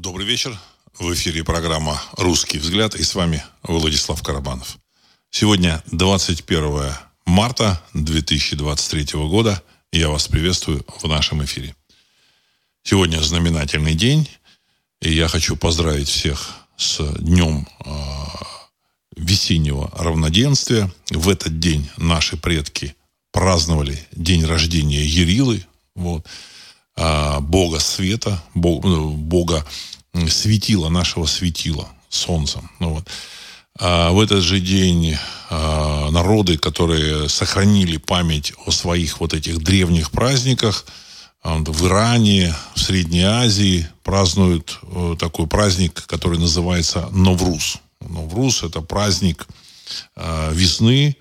[0.00, 0.56] Добрый вечер.
[0.96, 4.78] В эфире программа «Русский взгляд» и с вами Владислав Карабанов.
[5.28, 6.92] Сегодня 21
[7.26, 9.60] марта 2023 года.
[9.90, 11.74] Я вас приветствую в нашем эфире.
[12.84, 14.28] Сегодня знаменательный день,
[15.02, 17.90] и я хочу поздравить всех с днем э,
[19.16, 20.92] весеннего равноденствия.
[21.10, 22.94] В этот день наши предки
[23.32, 26.24] праздновали день рождения Ерилы, вот,
[27.40, 29.64] бога света, бога, ну, бога
[30.28, 32.70] светила, нашего светила, солнцем.
[32.80, 33.08] Ну, вот.
[33.78, 35.16] А в этот же день
[35.50, 40.84] а, народы, которые сохранили память о своих вот этих древних праздниках,
[41.42, 47.76] а, в Иране, в Средней Азии празднуют э, такой праздник, который называется Новруз.
[48.00, 49.46] Новруз– это праздник
[50.16, 51.16] а, весны,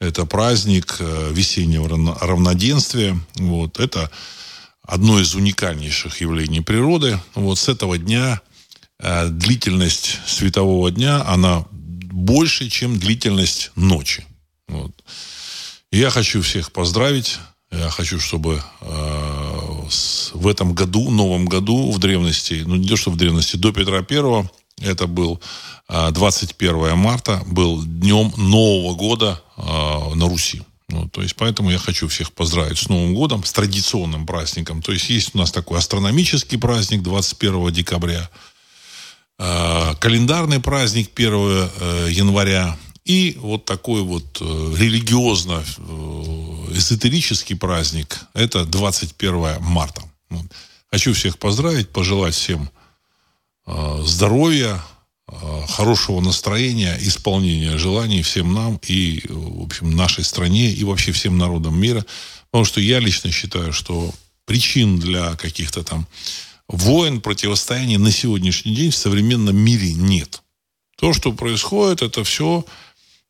[0.00, 1.88] это праздник э, весеннего
[2.20, 3.18] равноденствия.
[3.36, 3.80] Вот.
[3.80, 4.10] Это
[4.86, 7.20] одно из уникальнейших явлений природы.
[7.34, 8.40] Вот с этого дня
[8.98, 14.24] э, длительность светового дня, она больше, чем длительность ночи.
[14.68, 14.92] Вот.
[15.92, 17.38] Я хочу всех поздравить.
[17.72, 22.96] Я хочу, чтобы э, с, в этом году, новом году, в древности, ну не то,
[22.96, 25.40] что в древности, до Петра Первого, это был
[25.88, 29.62] э, 21 марта, был днем Нового года э,
[30.14, 30.62] на Руси.
[30.88, 34.82] Ну, то есть, поэтому я хочу всех поздравить с Новым годом, с традиционным праздником.
[34.82, 38.30] То есть, есть у нас такой астрономический праздник 21 декабря,
[39.38, 49.60] э, календарный праздник 1 э, января и вот такой вот э, религиозно-эзотерический праздник, это 21
[49.60, 50.02] марта.
[50.30, 50.46] Вот.
[50.90, 52.70] Хочу всех поздравить, пожелать всем
[54.04, 54.80] здоровья, Э,
[55.68, 61.78] хорошего настроения, исполнения желаний всем нам и, в общем, нашей стране и вообще всем народам
[61.78, 62.04] мира.
[62.50, 66.06] Потому что я лично считаю, что причин для каких-то там
[66.68, 70.42] войн, противостояний на сегодняшний день в современном мире нет.
[70.96, 72.64] То, что происходит, это все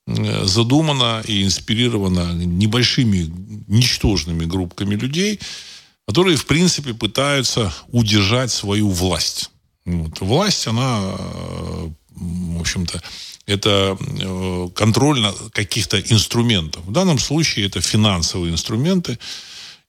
[0.06, 3.32] э, задумано и инспирировано небольшими,
[3.66, 5.40] ничтожными группками людей,
[6.06, 9.50] которые, в принципе, пытаются удержать свою власть.
[9.86, 10.20] Вот.
[10.20, 13.00] Власть, она, э, в общем-то,
[13.46, 16.84] это э, контроль каких-то инструментов.
[16.84, 19.18] В данном случае это финансовые инструменты.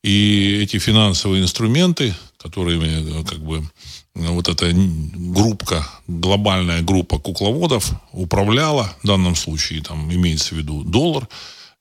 [0.04, 3.68] И эти финансовые инструменты, которыми э, как бы
[4.14, 11.28] вот эта группа, глобальная группа кукловодов управляла, в данном случае там имеется в виду доллар,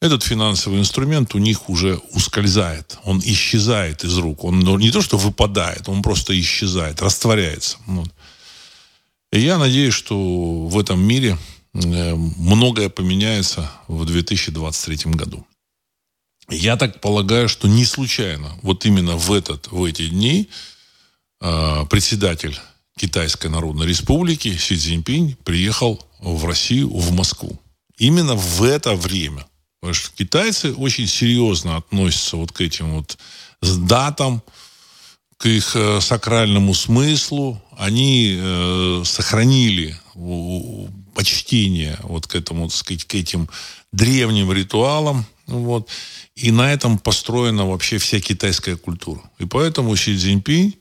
[0.01, 4.45] этот финансовый инструмент у них уже ускользает, он исчезает из рук.
[4.45, 7.79] Он ну, не то, что выпадает, он просто исчезает, растворяется.
[7.87, 8.11] Вот.
[9.33, 11.39] И я надеюсь, что в этом мире
[11.73, 15.47] э, многое поменяется в 2023 году.
[16.49, 20.49] Я так полагаю, что не случайно, вот именно в, этот, в эти дни
[21.41, 22.59] э, председатель
[22.99, 27.59] Китайской Народной Республики Си Цзиньпинь приехал в Россию, в Москву.
[27.97, 29.47] Именно в это время–
[29.81, 33.19] Потому что китайцы очень серьезно относятся вот к этим вот
[33.63, 34.43] датам,
[35.37, 37.63] к их э, сакральному смыслу.
[37.77, 39.97] Они э, сохранили
[41.15, 43.49] почтение вот к этому, так сказать, к этим
[43.93, 45.27] древним ритуалам.
[45.47, 45.89] Вот.
[46.35, 49.21] И на этом построена вообще вся китайская культура.
[49.39, 50.75] И поэтому Си Цзиньпинь,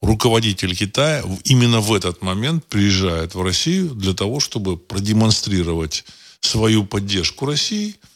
[0.00, 6.04] руководитель Китая, именно в этот момент приезжает в Россию для того, чтобы продемонстрировать
[6.40, 7.96] свою поддержку России–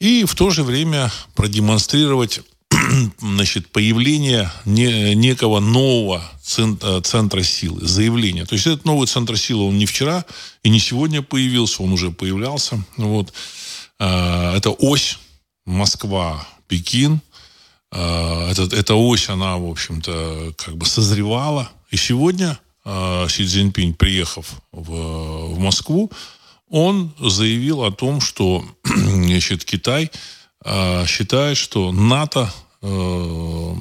[0.00, 2.40] и в то же время продемонстрировать
[3.20, 8.46] значит, появление не, некого нового центра, центра силы, заявления.
[8.46, 10.24] То есть этот новый центр силы, он не вчера
[10.62, 12.82] и не сегодня появился, он уже появлялся.
[12.96, 13.32] Вот.
[13.98, 15.18] А, это ось
[15.66, 17.20] Москва-Пекин.
[17.92, 21.70] А, это, эта ось, она, в общем-то, как бы созревала.
[21.90, 26.10] И сегодня а, Си Цзиньпинь, приехав в, в Москву,
[26.70, 30.10] он заявил о том, что значит, Китай
[30.64, 33.74] э, считает, что НАТО э,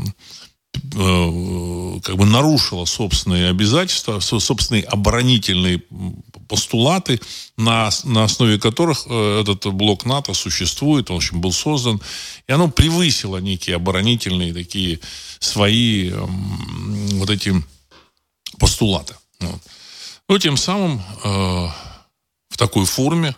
[0.73, 5.83] э, как бы нарушила собственные обязательства, собственные оборонительные
[6.47, 7.21] постулаты,
[7.57, 12.01] на, на основе которых э, этот блок НАТО существует, он, в общем, был создан,
[12.47, 14.99] и оно превысило некие оборонительные такие
[15.37, 17.53] свои э, вот эти
[18.57, 19.15] постулаты.
[19.39, 19.61] Вот.
[20.27, 21.67] Ну, тем самым э,
[22.59, 23.35] такой форме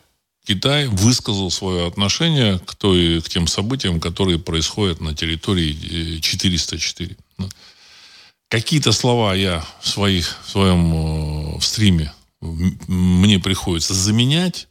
[0.48, 7.12] Китай высказал свое отношение к, той, к тем событиям, которые происходят на территории 404.
[7.12, 7.50] Э, ну,
[8.50, 14.68] какие-то слова я в, своих, в своем э, в стриме мне приходится заменять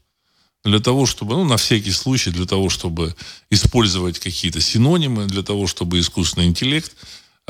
[0.65, 3.15] для того, чтобы, ну, на всякий случай, для того, чтобы
[3.51, 6.93] использовать какие-то синонимы, для того, чтобы искусственный интеллект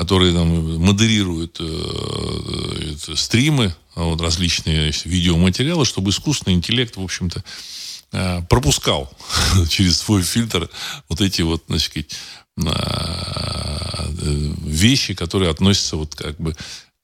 [0.01, 7.43] которые там модерируют э, э, стримы, вот, различные видеоматериалы, чтобы искусственный интеллект, в общем-то,
[8.13, 9.11] э, пропускал
[9.69, 10.69] через свой фильтр
[11.09, 12.15] вот эти вот, значит,
[12.57, 12.63] э,
[14.63, 16.55] вещи, которые относятся вот как бы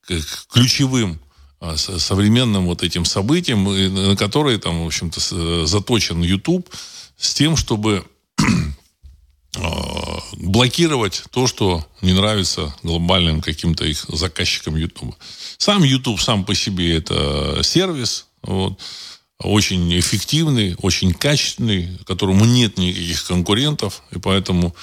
[0.01, 1.19] к ключевым
[1.59, 6.69] а, современным вот этим событиям, на которые там, в общем-то, заточен YouTube
[7.17, 8.16] с тем, чтобы а,
[10.33, 15.15] блокировать то, что не нравится глобальным каким-то их заказчикам YouTube.
[15.57, 18.79] Сам YouTube сам по себе это сервис, вот,
[19.39, 24.75] очень эффективный, очень качественный, которому нет никаких конкурентов, и поэтому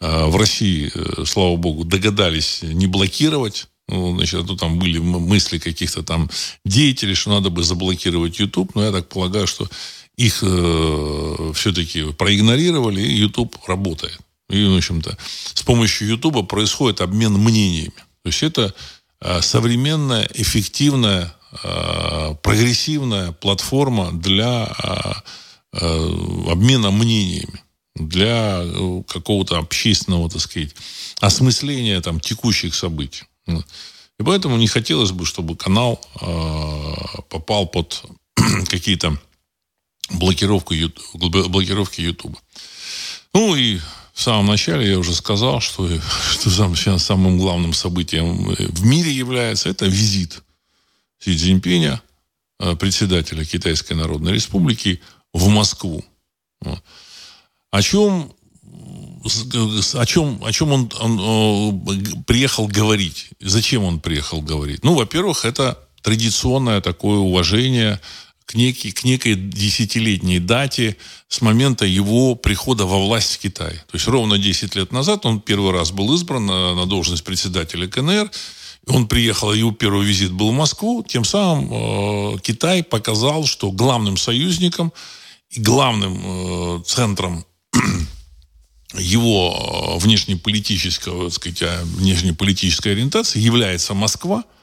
[0.00, 3.66] э, в России, э, слава богу, догадались не блокировать.
[3.88, 6.28] Ну, значит, а то там были мысли каких-то там
[6.64, 9.68] деятелей, что надо бы заблокировать YouTube, но я так полагаю, что
[10.16, 14.18] их э, все-таки проигнорировали, и YouTube работает.
[14.48, 15.16] И, в общем-то,
[15.54, 17.92] с помощью YouTube происходит обмен мнениями.
[18.22, 18.74] То есть это
[19.20, 25.12] э, современная, эффективная, э, прогрессивная платформа для э,
[25.72, 27.62] э, обмена мнениями
[27.98, 30.74] для э, какого-то общественного, так сказать,
[31.20, 33.24] осмысления там, текущих событий.
[33.46, 38.02] И поэтому не хотелось бы, чтобы канал э, попал под
[38.68, 39.18] какие-то
[40.10, 40.74] блокировку,
[41.14, 42.36] блокировки YouTube.
[43.34, 43.78] Ну и
[44.12, 45.88] в самом начале я уже сказал, что,
[46.30, 50.42] что сам, самым главным событием в мире является это визит
[51.18, 52.00] Си Цзиньпиня,
[52.60, 55.00] э, председателя Китайской Народной Республики,
[55.32, 56.04] в Москву.
[57.70, 58.32] О чем,
[59.22, 63.30] о чем, о чем он, он приехал говорить?
[63.40, 64.82] Зачем он приехал говорить?
[64.82, 68.00] Ну, во-первых, это традиционное такое уважение
[68.46, 70.96] к, некий, к некой десятилетней дате
[71.28, 73.74] с момента его прихода во власть в Китае.
[73.90, 77.88] То есть ровно 10 лет назад он первый раз был избран на, на должность председателя
[77.88, 78.30] КНР.
[78.86, 81.04] Он приехал, его первый визит был в Москву.
[81.06, 84.92] Тем самым э, Китай показал, что главным союзником
[85.50, 87.44] и главным э, центром
[88.94, 94.44] его э, внешнеполитического, так сказать, внешнеполитической ориентации является Москва–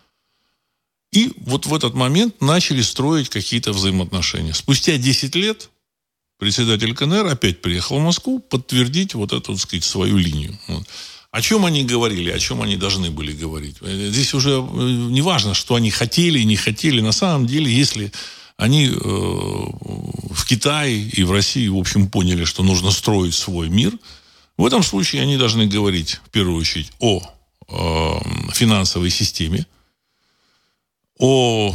[1.14, 4.54] и вот в этот момент начали строить какие-то взаимоотношения.
[4.54, 5.70] Спустя 10 лет
[6.40, 10.58] председатель КНР опять приехал в Москву подтвердить вот эту, так сказать, свою линию.
[10.68, 10.88] Вот.
[11.30, 13.76] О чем они говорили, о чем они должны были говорить.
[13.82, 14.64] Здесь уже э,
[15.12, 17.00] не важно, что они хотели, не хотели.
[17.00, 18.12] На самом деле, если
[18.58, 23.94] они э, в Китае и в России, в общем, поняли, что нужно строить свой мир,
[24.58, 27.22] в этом случае они должны говорить, в первую очередь, о
[27.70, 29.68] э, финансовой системе,
[31.20, 31.74] о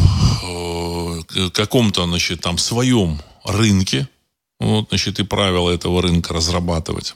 [1.53, 4.09] каком-то, значит, там своем рынке,
[4.61, 7.15] вот, значит, и правила этого рынка разрабатывать.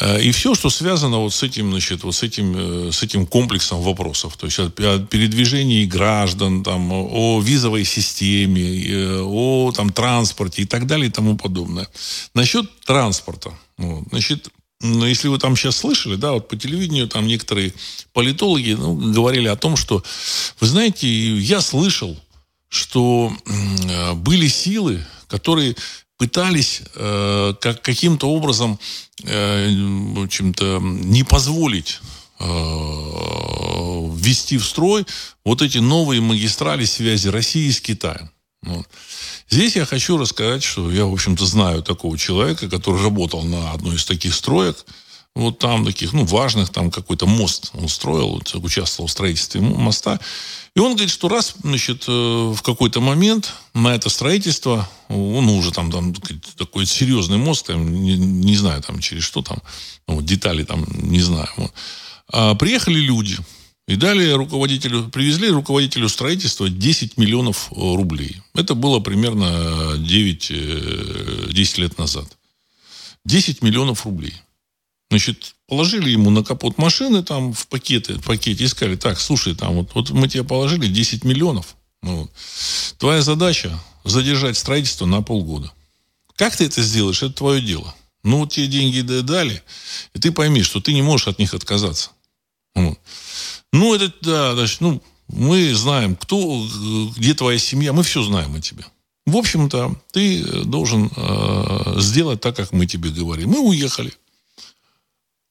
[0.00, 3.26] Э, и все, что связано вот с этим, значит, вот с этим, э, с этим
[3.26, 4.36] комплексом вопросов.
[4.36, 10.86] То есть о передвижении граждан, там, о визовой системе, э, о там, транспорте и так
[10.86, 11.88] далее и тому подобное.
[12.34, 13.52] Насчет транспорта.
[13.76, 14.48] Вот, значит,
[14.82, 17.72] но если вы там сейчас слышали, да, вот по телевидению там некоторые
[18.12, 20.02] политологи ну, говорили о том, что,
[20.60, 21.08] вы знаете,
[21.38, 22.18] я слышал,
[22.68, 25.76] что э, были силы, которые
[26.18, 28.78] пытались э, как, каким-то образом
[29.24, 29.68] э,
[30.14, 32.00] в общем-то, не позволить
[32.40, 32.44] э,
[34.16, 35.06] ввести в строй
[35.44, 38.30] вот эти новые магистрали связи России с Китаем.
[38.62, 38.86] Вот.
[39.48, 43.96] Здесь я хочу рассказать, что я, в общем-то, знаю такого человека, который работал на одной
[43.96, 44.84] из таких строек,
[45.34, 50.20] вот там таких, ну, важных, там какой-то мост он строил, участвовал в строительстве моста.
[50.74, 55.70] И он говорит, что раз, значит, э, в какой-то момент на это строительство, он уже
[55.70, 56.14] там, там
[56.56, 59.58] такой серьезный мост, там, не, не знаю, там, через что там,
[60.06, 61.48] ну, детали там, не знаю.
[61.56, 61.72] Вот.
[62.30, 63.38] А приехали люди,
[63.88, 68.40] и далее руководителю, привезли руководителю строительства 10 миллионов э, рублей.
[68.54, 72.26] Это было примерно 9, 10 э, лет назад.
[73.24, 74.34] 10 миллионов рублей.
[75.10, 79.54] Значит, положили ему на капот машины там в пакеты, в пакете и сказали, так, слушай,
[79.54, 81.76] там вот, вот мы тебе положили 10 миллионов.
[82.02, 82.30] Ну.
[82.98, 85.72] Твоя задача задержать строительство на полгода.
[86.36, 87.94] Как ты это сделаешь, это твое дело.
[88.24, 89.62] Ну, вот тебе деньги дали,
[90.14, 92.10] и ты пойми, что ты не можешь от них отказаться.
[92.74, 92.98] Вот.
[93.72, 96.66] Ну, это, да, значит, ну, мы знаем, кто,
[97.16, 98.84] где твоя семья, мы все знаем о тебе.
[99.24, 103.50] В общем-то, ты должен э, сделать так, как мы тебе говорим.
[103.50, 104.12] Мы уехали.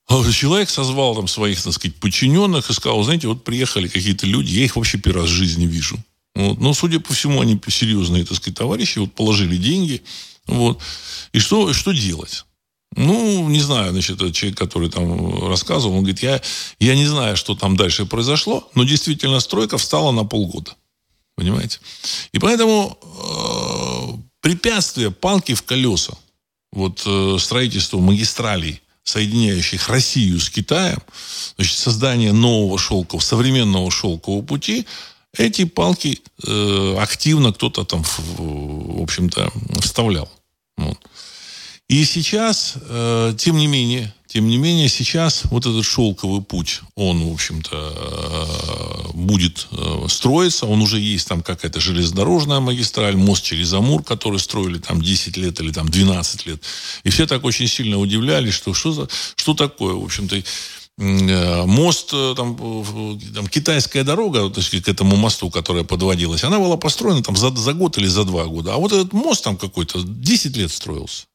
[0.08, 4.52] А человек созвал там своих, так сказать, подчиненных и сказал, знаете, вот приехали какие-то люди,
[4.52, 5.98] я их вообще первый раз в жизни вижу.
[6.36, 6.60] Вот.
[6.60, 10.04] Но, судя по всему, они серьезные, так сказать, товарищи, вот положили деньги.
[10.48, 10.82] Вот.
[11.32, 12.46] И что, что делать?
[12.96, 16.42] Ну, не знаю, значит, этот человек, который там рассказывал, он говорит, я,
[16.80, 20.76] я не знаю, что там дальше произошло, но действительно стройка встала на полгода.
[21.36, 21.80] Понимаете?
[22.34, 26.14] И поэтому э, препятствия, палки в колеса,
[26.74, 31.00] вот э, строительство магистралей, соединяющих Россию с Китаем,
[31.56, 34.86] значит, создание нового шелкового, современного шелкового пути,
[35.38, 38.20] эти палки э, активно кто-то там, в,
[38.98, 40.30] в общем-то, вставлял.
[40.78, 41.00] Вот.
[41.92, 47.22] И сейчас, э, тем не менее, тем не менее, сейчас вот этот шелковый путь, он,
[47.22, 50.68] в общем-то, э, будет э, строиться.
[50.68, 55.60] Он уже есть там какая-то железнодорожная магистраль, мост через Амур, который строили там 10 лет
[55.60, 56.64] или там 12 лет.
[57.04, 60.42] И все так очень сильно удивлялись, что что, за, что такое, в общем-то,
[60.98, 62.56] мост, там,
[63.36, 67.54] там китайская дорога то есть, к этому мосту, которая подводилась, она была построена там за,
[67.54, 68.76] за год или за два года.
[68.76, 71.26] А вот этот мост там какой-то 10 лет строился.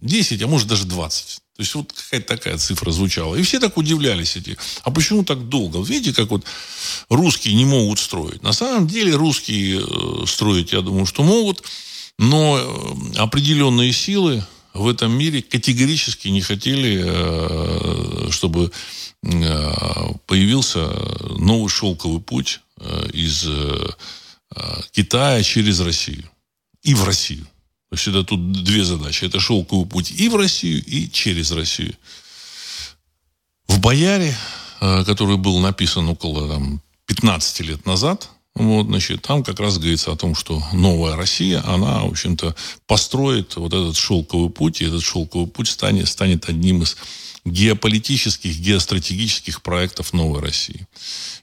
[0.00, 1.40] 10, а может даже 20.
[1.56, 3.34] То есть вот какая-то такая цифра звучала.
[3.34, 4.58] И все так удивлялись эти.
[4.82, 5.80] А почему так долго?
[5.80, 6.44] Видите, как вот
[7.08, 8.42] русские не могут строить.
[8.42, 11.62] На самом деле русские э, строить, я думаю, что могут.
[12.18, 18.70] Но э, определенные силы в этом мире категорически не хотели, э, чтобы
[20.26, 20.86] появился
[21.38, 22.60] новый шелковый путь
[23.12, 23.44] из
[24.92, 26.30] Китая через Россию.
[26.82, 27.48] И в Россию.
[27.90, 29.24] Это тут две задачи.
[29.24, 31.94] Это шелковый путь и в Россию, и через Россию.
[33.68, 34.36] В «Бояре»,
[34.80, 40.12] э, который был написан около там, 15 лет назад, вот, значит, там как раз говорится
[40.12, 45.02] о том, что новая Россия, она, в общем-то, построит вот этот шелковый путь, и этот
[45.02, 46.96] шелковый путь станет, станет одним из
[47.46, 50.86] геополитических, геостратегических проектов новой России.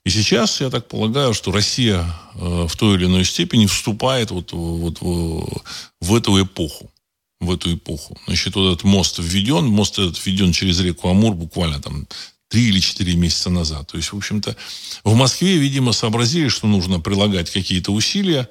[0.03, 2.05] И сейчас, я так полагаю, что Россия
[2.35, 6.91] э, в той или иной степени вступает вот, вот, в эту эпоху.
[7.39, 8.17] В эту эпоху.
[8.27, 9.65] Значит, вот этот мост введен.
[9.65, 12.07] Мост этот введен через реку Амур буквально там
[12.49, 13.87] три или четыре месяца назад.
[13.91, 14.55] То есть, в общем-то,
[15.03, 18.49] в Москве, видимо, сообразили, что нужно прилагать какие-то усилия.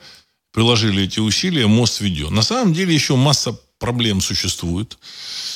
[0.52, 2.34] Приложили эти усилия, мост введен.
[2.34, 4.96] На самом деле еще масса проблем существует.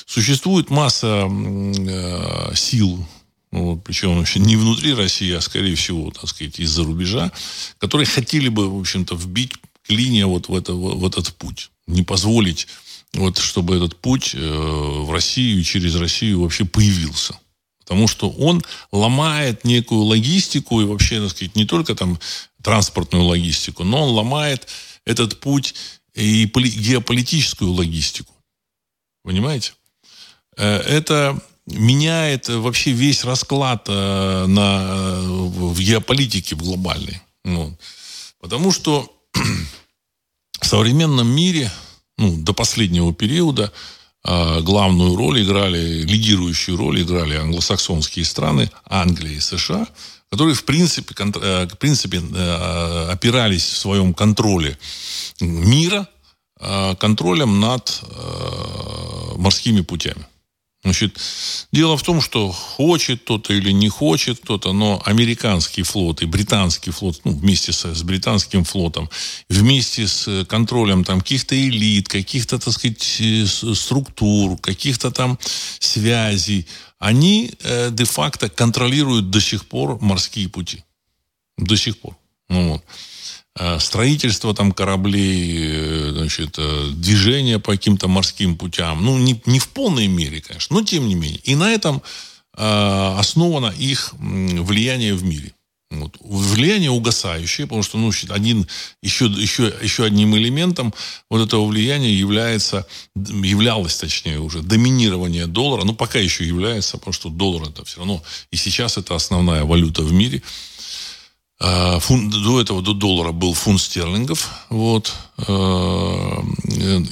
[0.04, 3.06] Существует масса э, сил,
[3.52, 7.30] вот, причем вообще не внутри России, а скорее всего, так сказать, из-за рубежа,
[7.78, 9.52] которые хотели бы, в общем-то, вбить
[9.86, 11.70] клинья вот в, это, в этот путь.
[11.86, 12.66] Не позволить,
[13.14, 17.38] вот, чтобы этот путь э, в Россию через Россию вообще появился.
[17.84, 22.18] Потому что он ломает некую логистику и вообще, так сказать, не только там
[22.60, 24.66] транспортную логистику, но он ломает
[25.04, 25.76] этот путь
[26.16, 28.34] и геополитическую логистику.
[29.22, 29.74] Понимаете?
[30.56, 37.20] Э, это меняет вообще весь расклад э, на, в геополитике в глобальной.
[37.44, 37.76] Ну,
[38.40, 39.12] потому что
[40.60, 41.70] в современном мире,
[42.16, 43.72] ну, до последнего периода,
[44.24, 49.86] э, главную роль играли, лидирующую роль играли англосаксонские страны, Англия и США,
[50.30, 52.18] которые, в принципе, в принципе
[53.10, 54.78] опирались в своем контроле
[55.40, 56.08] мира
[56.60, 60.26] э, контролем над э, морскими путями.
[60.86, 61.18] Значит,
[61.72, 66.92] дело в том, что хочет кто-то или не хочет кто-то, но американский флот и британский
[66.92, 69.10] флот, ну, вместе с, с британским флотом,
[69.48, 75.40] вместе с контролем там каких-то элит, каких-то, так сказать, э, структур, каких-то там
[75.80, 76.68] связей,
[77.00, 80.84] они э, де-факто контролируют до сих пор морские пути.
[81.58, 82.16] До сих пор.
[82.48, 82.84] Ну, вот.
[83.58, 89.02] Э, строительство там кораблей, э, значит, э, движение по каким-то морским путям.
[89.02, 91.40] Ну, не, не в полной мере, конечно, но тем не менее.
[91.44, 92.02] И на этом
[92.58, 95.52] основано их влияние в мире.
[95.90, 96.16] Вот.
[96.20, 98.66] Влияние угасающее, потому что ну, один,
[99.02, 100.94] еще, еще, еще одним элементом
[101.28, 107.28] вот этого влияния является, являлось, точнее, уже доминирование доллара, ну, пока еще является, потому что
[107.28, 110.42] доллар это все равно, и сейчас это основная валюта в мире–
[111.58, 114.50] фунт, до этого, до доллара был фунт стерлингов.
[114.68, 116.44] Вот, а,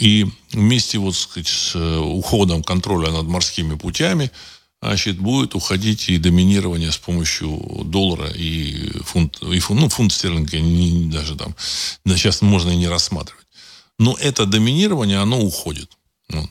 [0.00, 4.30] и вместе вот, сказать, с уходом контроля над морскими путями
[4.84, 10.60] значит, будет уходить и доминирование с помощью доллара и фунт, и фунт, ну, фунт стерлинга
[10.60, 11.54] не, даже там,
[12.04, 13.46] сейчас можно и не рассматривать.
[13.98, 15.90] Но это доминирование, оно уходит.
[16.28, 16.50] Вот.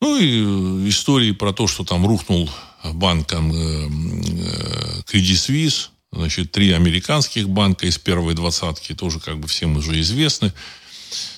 [0.00, 2.50] Ну и истории про то, что там рухнул
[2.84, 9.48] банком э, э, Credit Suisse, Значит, три американских банка из первой двадцатки тоже как бы
[9.48, 10.52] всем уже известны.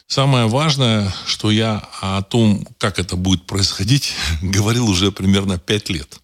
[0.07, 4.13] Самое важное, что я о том, как это будет происходить,
[4.43, 6.19] говорил уже примерно пять лет.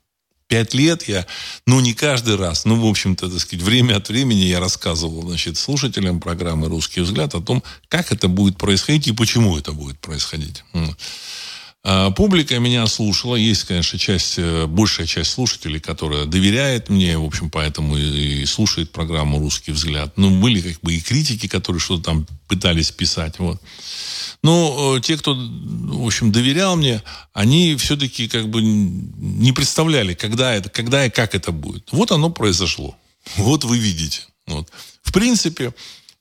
[0.49, 1.27] Пять лет я,
[1.65, 5.57] ну, не каждый раз, ну, в общем-то, так сказать, время от времени я рассказывал, значит,
[5.57, 10.65] слушателям программы «Русский взгляд» о том, как это будет происходить и почему это будет происходить.
[11.83, 13.37] А, публика меня слушала.
[13.37, 18.93] Есть, конечно, часть, э, большая часть слушателей, которая доверяет мне, в общем, поэтому и слушает
[18.93, 20.13] программу «Русский взгляд».
[20.17, 23.39] Ну, были как бы и критики, которые что-то там пытались писать.
[23.39, 23.61] Вот.
[24.43, 30.55] Но э, те, кто, в общем, доверял мне, они все-таки как бы не представляли, когда,
[30.55, 31.89] это, когда и как это будет.
[31.93, 32.95] Вот оно произошло.
[33.37, 34.23] Вот вы видите.
[34.47, 34.69] Вот.
[35.03, 35.73] В принципе,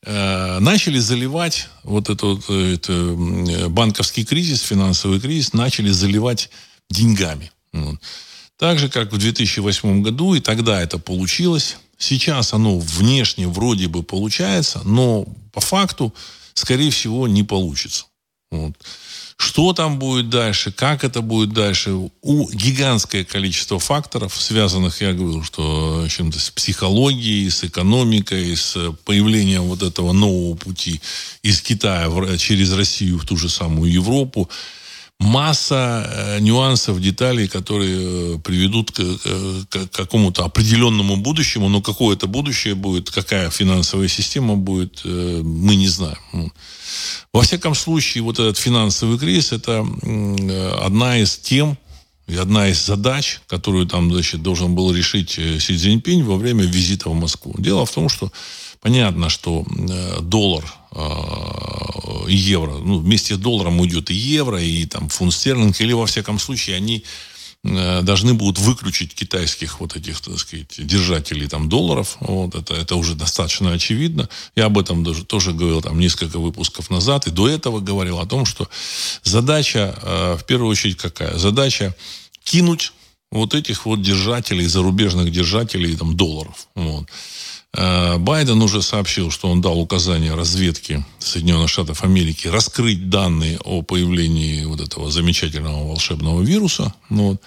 [0.05, 3.15] начали заливать вот этот, это,
[3.69, 6.49] банковский кризис, финансовый кризис, начали заливать
[6.89, 7.51] деньгами.
[7.73, 7.99] Вот.
[8.57, 11.77] Так же, как в 2008 году, и тогда это получилось.
[11.97, 16.13] Сейчас оно внешне вроде бы получается, но по факту,
[16.53, 18.05] скорее всего, не получится.
[18.51, 18.73] Вот.
[19.39, 25.43] Что там будет дальше, как это будет дальше, у гигантское количество факторов, связанных, я говорю,
[25.43, 30.99] что чем-то с психологией, с экономикой, с появлением вот этого нового пути
[31.41, 34.49] из Китая в, через Россию в ту же самую Европу.
[35.19, 42.15] Масса э, нюансов, деталей, которые э, приведут к, к, к какому-то определенному будущему, но какое
[42.15, 46.53] это будущее будет, какая финансовая система будет, э, мы не знаем.
[47.33, 49.85] Во всяком случае, вот этот финансовый кризис– это
[50.81, 51.77] одна из тем,
[52.29, 56.63] и одна из задач, которую там, значит, должен был решить э, Си Цзиньпинь во время
[56.63, 57.55] визита в Москву.
[57.57, 58.31] Дело в том, что
[58.81, 60.65] понятно, что э, доллар
[62.27, 66.07] и евро, ну, вместе с долларом уйдет и евро, и там фунт стерлинг, или во
[66.07, 67.03] всяком случае они
[67.65, 72.15] Э, должны будут выключить китайских вот этих, так сказать, держателей там долларов.
[72.21, 74.29] Вот это, это уже достаточно очевидно.
[74.55, 77.27] Я об этом даже тоже говорил там несколько выпусков назад.
[77.27, 78.69] И до этого говорил о том, что
[79.23, 81.37] задача, э, в первую очередь какая?
[81.37, 81.93] Задача
[82.43, 82.93] кинуть
[83.29, 86.67] вот этих вот держателей, зарубежных держателей там долларов.
[86.75, 87.07] Вот.
[87.75, 93.81] Э, Байден уже сообщил, что он дал указание разведке Соединенных Штатов Америки раскрыть данные о
[93.81, 96.93] появлении вот этого замечательного волшебного вируса.
[97.09, 97.41] Ну вот.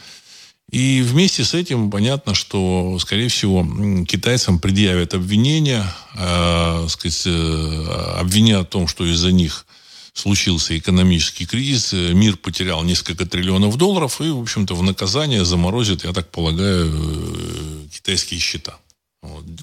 [0.70, 3.66] И вместе с этим понятно, что, скорее всего,
[4.06, 5.84] китайцам предъявят обвинения,
[6.16, 9.66] э, сказать, э, обвинят в том, что из-за них
[10.14, 16.04] случился экономический кризис, э, мир потерял несколько триллионов долларов и, в общем-то, в наказание заморозят,
[16.04, 16.90] я так полагаю,
[17.92, 18.78] китайские счета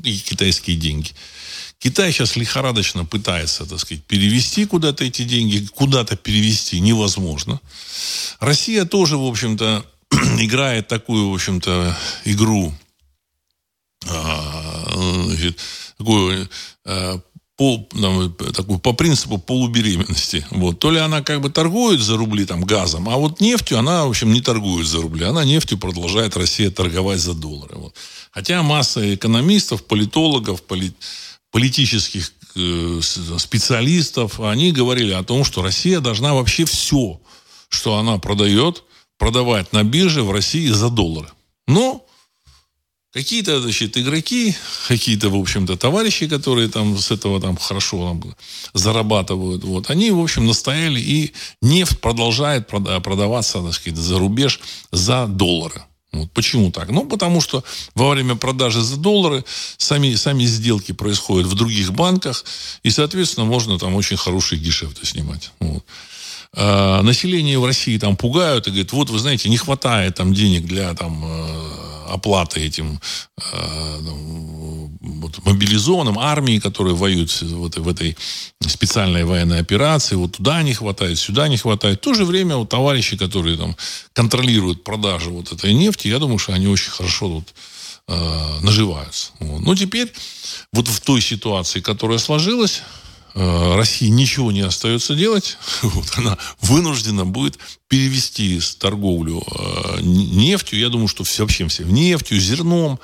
[0.03, 1.11] и китайские деньги.
[1.79, 7.61] Китай сейчас лихорадочно пытается, так сказать, перевести куда-то эти деньги, куда-то перевести невозможно.
[8.39, 9.85] Россия тоже, в общем-то,
[10.39, 12.73] играет такую, в общем-то, игру,
[14.07, 15.59] а, значит,
[15.97, 16.49] такую
[16.85, 17.19] а,
[17.59, 20.45] по, там, такую, по принципу полубеременности.
[20.49, 20.79] Вот.
[20.79, 24.09] То ли она как бы торгует за рубли там, газом, а вот нефтью она, в
[24.11, 25.25] общем, не торгует за рубли.
[25.25, 27.75] Она нефтью продолжает Россия торговать за доллары.
[27.75, 27.93] Вот.
[28.31, 30.93] Хотя масса экономистов, политологов, поли,
[31.51, 33.01] политических э,
[33.37, 37.19] специалистов, они говорили о том, что Россия должна вообще все,
[37.67, 38.83] что она продает,
[39.17, 41.27] продавать на бирже в России за доллары.
[41.67, 42.05] Но
[43.13, 44.55] какие-то, значит, игроки,
[44.87, 48.35] какие-то, в общем-то, товарищи, которые там с этого там хорошо там,
[48.73, 54.59] зарабатывают, вот, они, в общем, настояли, и нефть продолжает продаваться, так сказать, за рубеж
[54.91, 55.83] за доллары.
[56.11, 56.31] Вот.
[56.31, 56.89] Почему так?
[56.89, 59.45] Ну, потому что во время продажи за доллары
[59.77, 62.43] сами, сами сделки происходят в других банках,
[62.81, 65.51] и, соответственно, можно там очень хорошие гешефты снимать.
[65.59, 65.83] Вот.
[66.53, 70.65] А, население в России там пугают и говорят, вот, вы знаете, не хватает там денег
[70.65, 72.99] для там э, оплаты этим
[73.37, 78.17] э, ну, вот, мобилизованным, армии, которые воюют вот, в этой
[78.67, 80.15] специальной военной операции.
[80.15, 81.99] Вот туда не хватает, сюда не хватает.
[81.99, 83.75] В то же время вот, товарищи, которые там
[84.13, 87.53] контролируют продажу вот этой нефти, я думаю, что они очень хорошо тут
[88.07, 89.31] э, наживаются.
[89.39, 89.61] Вот.
[89.61, 90.11] Но теперь
[90.73, 92.81] вот в той ситуации, которая сложилась,
[93.33, 100.89] России ничего не остается делать, вот, она вынуждена будет перевести с торговлю э, нефтью, я
[100.89, 102.99] думаю, что все, вообще все, нефтью, зерном,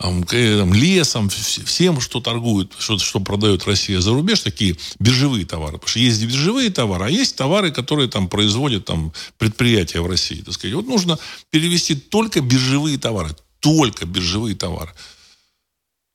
[0.00, 5.74] лесом, всем, что торгует, что, что продает Россия за рубеж, такие биржевые товары.
[5.74, 10.40] Потому что есть биржевые товары, а есть товары, которые там производят там, предприятия в России.
[10.40, 10.74] Так сказать.
[10.74, 11.18] Вот нужно
[11.50, 13.36] перевести только биржевые товары.
[13.60, 14.92] Только биржевые товары.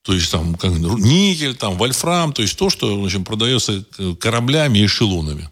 [0.05, 4.13] То есть там как, никель, там, вольфрам, то есть то, что в общем, продается э,
[4.19, 5.49] кораблями и эшелонами.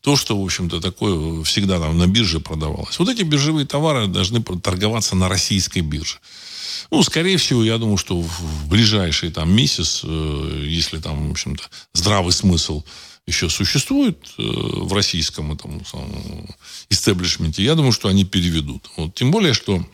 [0.00, 2.98] То, что, в общем-то, такое всегда там на бирже продавалось.
[2.98, 6.16] Вот эти биржевые товары должны торговаться на российской бирже.
[6.90, 11.64] Ну, скорее всего, я думаю, что в ближайший там месяц, э, если там, в общем-то,
[11.92, 12.82] здравый смысл
[13.26, 15.82] еще существует э, в российском этом
[16.88, 18.90] истеблишменте, я думаю, что они переведут.
[18.96, 19.14] Вот.
[19.14, 19.84] Тем более, что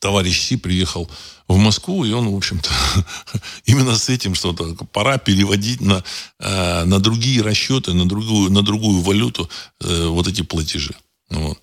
[0.00, 1.08] товарищ Си приехал
[1.46, 2.70] в Москву, и он, в общем-то,
[3.66, 6.02] именно с этим что-то пора переводить на,
[6.40, 9.48] э, на другие расчеты, на другую, на другую валюту
[9.80, 10.94] э, вот эти платежи.
[11.30, 11.58] Вот.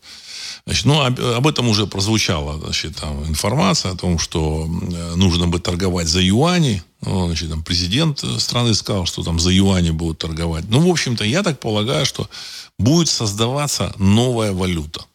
[0.65, 5.47] Значит, ну, об, об этом уже прозвучала значит, там, информация о том, что э, нужно
[5.47, 6.83] бы торговать за юани.
[7.01, 10.65] Ну, значит, там, президент страны сказал, что там за юани будут торговать.
[10.69, 12.29] Ну, в общем-то, я так полагаю, что
[12.77, 15.05] будет создаваться новая валюта.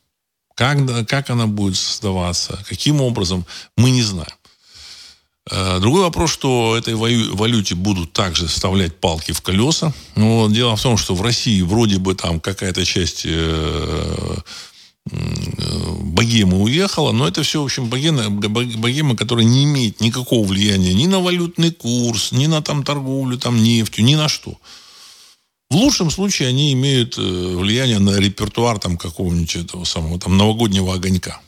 [0.63, 3.45] Как, как она будет создаваться, каким образом,
[3.77, 4.31] мы не знаем.
[5.51, 9.93] Э, другой вопрос, что этой валюте будут также вставлять палки в колеса.
[10.15, 14.37] Но дело в том, что в России вроде бы там какая-то часть э,
[15.11, 21.09] богема уехала, но это все, в общем, богема, богема, которая не имеет никакого влияния ни
[21.09, 24.57] на валютный курс, ни на там торговлю там нефтью, ни на что.
[25.73, 30.93] В лучшем случае они имеют э, влияние на репертуар там какого-нибудь этого самого там новогоднего
[30.93, 31.41] огонька.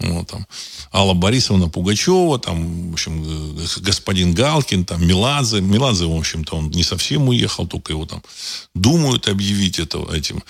[0.00, 0.46] Вот, там,
[0.92, 5.62] Алла Борисовна Пугачева, там, в общем, господин Галкин, там, Меладзе.
[5.62, 8.22] Меладзе, в общем-то, он не совсем уехал, только его там
[8.74, 10.42] думают объявить это, этим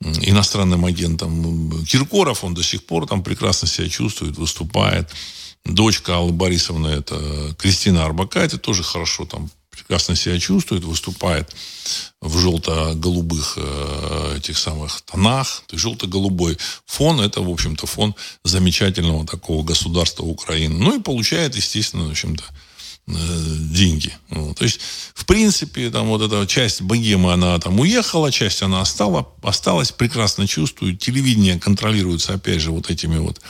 [0.00, 1.84] иностранным агентом.
[1.84, 5.10] Киркоров, он до сих пор там прекрасно себя чувствует, выступает.
[5.64, 11.54] Дочка Аллы Борисовны, это Кристина Арбакайте, тоже хорошо там прекрасно себя чувствует, выступает
[12.20, 15.62] в желто-голубых э, этих самых тонах.
[15.66, 18.14] То есть желто-голубой фон– это, в общем-то, фон
[18.44, 20.74] замечательного такого государства Украины.
[20.78, 22.44] Ну и получает, естественно, в общем-то,
[23.06, 23.12] э,
[23.70, 24.12] деньги.
[24.30, 24.80] Ну, то есть,
[25.14, 30.46] в принципе, там вот эта часть богемы, она там уехала, часть она осталась, осталась, прекрасно
[30.46, 30.98] чувствует.
[30.98, 33.40] Телевидение контролируется, опять же, вот этими вот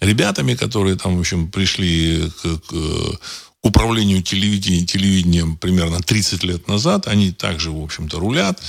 [0.00, 3.18] ребятами, которые там, в общем, пришли к, к
[3.64, 7.08] управлению телевидением, телевидением примерно 30 лет назад.
[7.08, 8.62] Они также, в общем-то, рулят.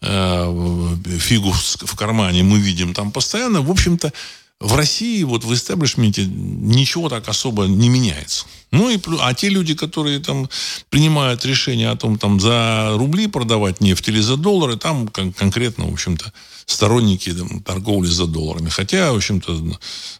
[0.00, 3.60] Э, фигу в кармане мы видим там постоянно.
[3.60, 4.12] В общем-то,
[4.60, 8.44] в России, вот в истеблишменте, ничего так особо не меняется.
[8.70, 10.50] Ну и а те люди, которые там
[10.90, 15.86] принимают решение о том, там за рубли продавать нефть или за доллары, там кон- конкретно,
[15.86, 16.30] в общем-то,
[16.66, 18.68] сторонники там, торговли за долларами.
[18.68, 19.78] Хотя, в общем-то,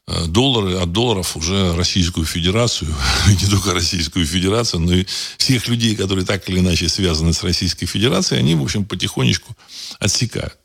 [0.09, 2.93] э, доллары от долларов уже Российскую Федерацию,
[3.29, 7.85] не только Российскую Федерацию, но и всех людей, которые так или иначе связаны с Российской
[7.85, 9.55] Федерацией, они, в общем, потихонечку
[9.99, 10.57] отсекают.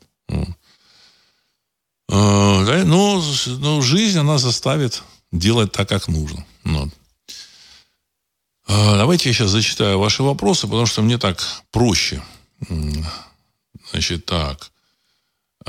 [2.08, 6.44] Э, но, но жизнь, она заставит делать так, как нужно.
[6.64, 6.88] Вот.
[8.68, 12.22] Э, давайте я сейчас зачитаю ваши вопросы, потому что мне так проще.
[13.90, 14.70] Значит, так.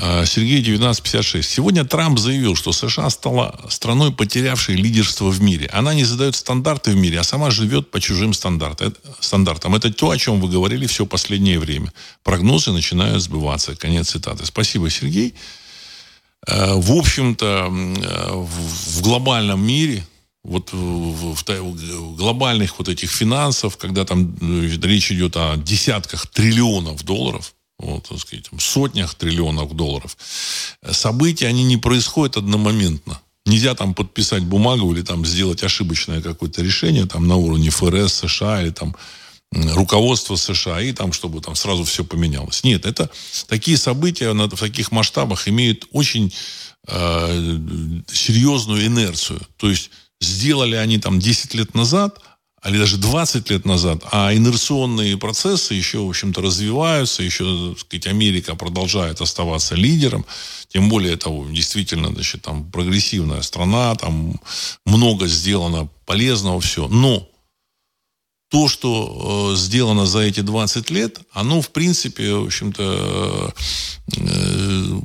[0.00, 1.48] Э, Сергей 1956.
[1.48, 5.68] Сегодня Трамп заявил, что США стала страной, потерявшей лидерство в мире.
[5.72, 9.74] Она не задает стандарты в мире, а сама живет по чужим стандартам.
[9.74, 11.92] Это то, о чем вы говорили все последнее время.
[12.22, 13.74] Прогнозы начинают сбываться.
[13.74, 14.46] Конец цитаты.
[14.46, 15.34] Спасибо, Сергей.
[16.46, 20.04] Э, в общем-то, э, в глобальном мире,
[20.44, 24.34] вот в, в глобальных вот этих финансов, когда там
[24.82, 30.16] речь идет о десятках триллионов долларов, вот, так сказать, сотнях триллионов долларов.
[30.90, 33.20] События, они не происходят одномоментно.
[33.46, 38.62] Нельзя там подписать бумагу или там сделать ошибочное какое-то решение там на уровне ФРС США
[38.62, 38.94] или там
[39.52, 42.64] руководство США и там, чтобы там сразу все поменялось.
[42.64, 43.10] Нет, это
[43.46, 46.34] такие события на, в таких масштабах имеют очень
[46.86, 47.58] э,
[48.12, 49.40] серьезную инерцию.
[49.56, 52.20] То есть сделали они там 10 лет назад,
[52.66, 58.06] или даже 20 лет назад, а инерционные процессы еще, в общем-то, развиваются, еще, так сказать,
[58.08, 60.26] Америка продолжает оставаться лидером,
[60.68, 64.40] тем более это действительно, значит, там прогрессивная страна, там
[64.84, 66.88] много сделано полезного, все.
[66.88, 67.28] Но
[68.48, 73.54] то, что э, сделано за эти 20 лет, оно, в принципе, в общем-то,
[74.16, 75.00] э,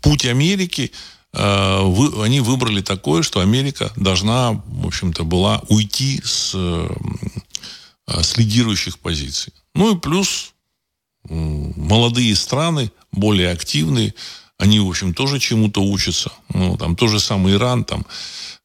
[0.00, 0.92] путь Америки
[1.36, 6.88] Э, вы, они выбрали такое, что Америка должна, в общем-то, была уйти с, э,
[8.06, 9.52] с лидирующих позиций.
[9.74, 10.52] Ну и плюс
[11.28, 14.14] молодые страны, более активные,
[14.58, 16.32] они, в общем, тоже чему-то учатся.
[16.54, 18.12] Ну, там тоже самый Иран, там, Э,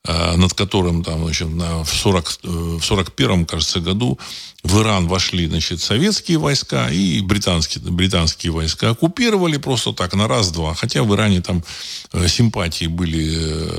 [0.08, 2.48] над которым там, значит, в, 40, э,
[2.80, 4.18] в 41 кажется, году
[4.64, 8.90] в Иран вошли значит, советские войска и британские, британские войска.
[8.90, 10.74] Оккупировали просто так, на раз-два.
[10.74, 11.64] Хотя в Иране там
[12.14, 13.70] э, симпатии были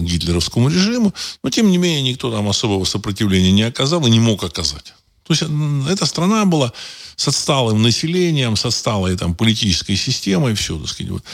[0.00, 1.12] гитлеровскому режиму,
[1.42, 4.94] но тем не менее никто там особого сопротивления не оказал и не мог оказать.
[5.26, 5.42] То есть
[5.90, 6.72] эта страна была
[7.16, 11.10] с отсталым населением, с отсталой там, политической системой, все, так сказать.
[11.10, 11.24] Вот.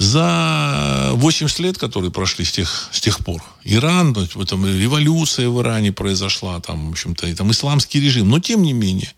[0.00, 5.92] За 80 лет, которые прошли с тех, с тех пор, Иран, там, революция в Иране
[5.92, 9.12] произошла, там, в общем-то, и, там, исламский режим, но тем не менее,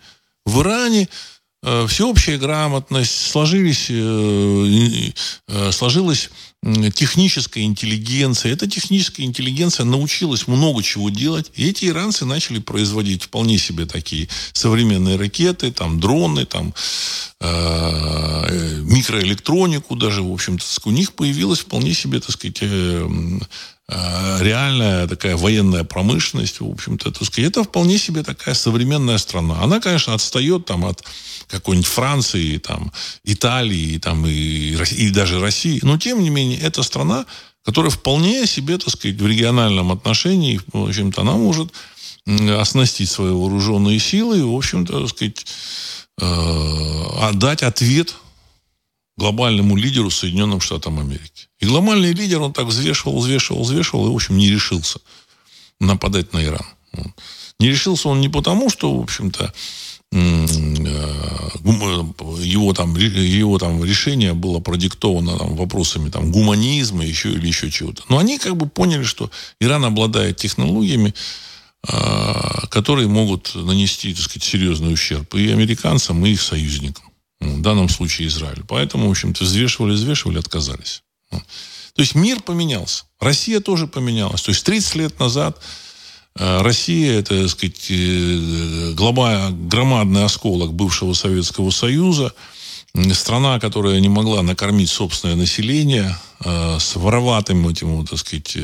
[0.45, 1.09] в Иране
[1.62, 5.12] э, всеобщая грамотность, сложились, э,
[5.47, 6.31] э, сложилась
[6.62, 8.53] техническая интеллигенция.
[8.53, 11.51] Эта техническая интеллигенция научилась много чего делать.
[11.57, 16.72] И эти иранцы начали производить вполне себе такие современные ракеты, там, дроны, там,
[17.40, 20.64] э, микроэлектронику даже, в общем-то.
[20.85, 27.11] У них появилась вполне себе, так сказать, э, э, реальная такая военная промышленность, в общем-то,
[27.11, 29.61] так сказать, это вполне себе такая современная страна.
[29.62, 31.03] Она, конечно, отстает там от
[31.49, 32.92] какой-нибудь Франции, там,
[33.25, 35.81] Италии, там, и, и даже России.
[35.83, 37.27] Но, тем не менее, это страна,
[37.64, 41.73] которая вполне себе, так сказать, в региональном отношении, в общем-то, она может
[42.27, 45.47] оснастить свои вооруженные силы и, в общем-то, так сказать,
[46.21, 48.14] э, отдать ответ
[49.16, 51.48] глобальному лидеру Соединенным Штатам Америки.
[51.61, 55.01] И глобальный лидер, он так взвешивал, взвешивал, взвешивал, и, в общем, не решился
[55.81, 56.66] нападать на Иран.
[57.59, 59.53] Не решился он не потому, что, в общем-то,
[60.12, 60.46] Э,
[62.42, 68.03] его там, его там решение было продиктовано там, вопросами там, гуманизма еще, или еще чего-то.
[68.11, 71.14] Но они как бы поняли, что Иран обладает технологиями,
[71.88, 77.05] э, которые могут нанести так сказать, серьезный ущерб и американцам, и их союзникам.
[77.42, 78.62] В данном случае Израиль.
[78.66, 81.02] Поэтому, в общем-то, взвешивали, взвешивали, отказались.
[81.31, 83.05] То есть мир поменялся.
[83.20, 84.42] Россия тоже поменялась.
[84.42, 85.59] То есть 30 лет назад
[86.38, 92.33] Э, Россия, это, так сказать, э, глоба, громадный осколок бывшего Советского Союза,
[93.12, 98.57] страна, которая не могла накормить собственное население, э, с вороватым этим, так сказать,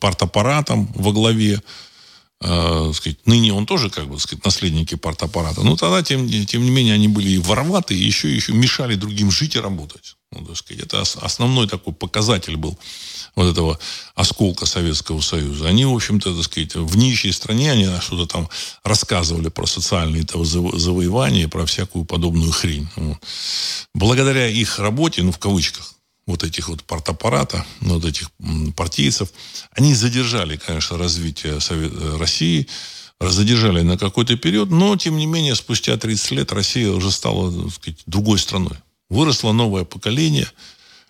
[0.00, 1.60] партаппаратом во главе,
[2.40, 5.62] э, сказать, ныне он тоже, как бы, сказать, наследники партаппарата.
[5.62, 9.30] Но тогда, тем, тем не менее, они были и вороватые, и еще, еще мешали другим
[9.30, 10.16] жить и работать.
[10.32, 12.78] Ну, так сказать, это основной такой показатель был
[13.36, 13.78] вот этого
[14.14, 15.68] осколка Советского Союза.
[15.68, 18.48] Они, в общем-то, так сказать, в нищей стране, они что-то там
[18.82, 22.88] рассказывали про социальные этого завоевания, про всякую подобную хрень.
[22.96, 23.18] Вот.
[23.94, 25.95] Благодаря их работе, ну, в кавычках,
[26.26, 28.30] вот этих вот партаппарата, вот этих
[28.74, 29.30] партийцев,
[29.72, 31.92] они задержали, конечно, развитие Совет...
[31.92, 32.66] Э, России,
[33.20, 37.72] задержали на какой-то период, но, тем не менее, спустя 30 лет Россия уже стала, так
[37.72, 38.76] сказать, другой страной.
[39.08, 40.50] Выросло новое поколение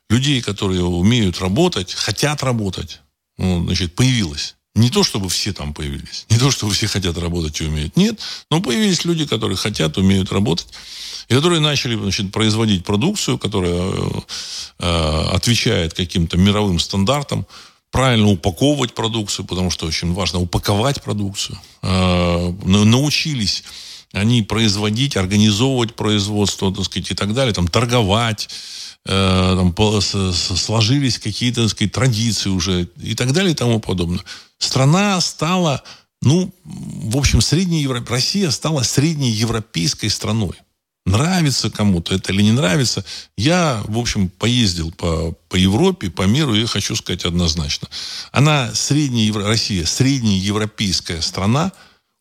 [0.09, 3.00] людей, которые умеют работать, хотят работать.
[3.38, 4.57] Ну, значит, появилось.
[4.77, 6.27] Не то, чтобы все там появились.
[6.29, 7.97] Не то, чтобы все хотят работать и умеют.
[7.97, 8.21] Нет.
[8.51, 10.69] Но появились люди, которые хотят, умеют работать.
[11.29, 13.91] И которые начали значит, производить продукцию, которая
[14.79, 17.47] э, отвечает каким-то мировым стандартам.
[17.91, 21.59] Правильно упаковывать продукцию, потому что очень важно упаковать продукцию.
[21.83, 23.65] Э, научились
[24.12, 28.53] они производить, организовывать производство, так сказать, и так далее, там, торговать, э,
[29.07, 34.25] там, по, с, сложились какие-то, так сказать, традиции уже и так далее и тому подобное.
[34.59, 35.83] Страна стала,
[36.23, 38.11] ну, в общем, средней Европ...
[38.11, 40.57] Россия стала средней европейской страной.
[41.05, 43.05] Нравится кому-то это или не нравится.
[43.37, 47.88] Я, в общем, поездил по, по Европе, по миру, и хочу сказать однозначно.
[48.33, 51.71] Она средняя, Россия, средняя европейская страна,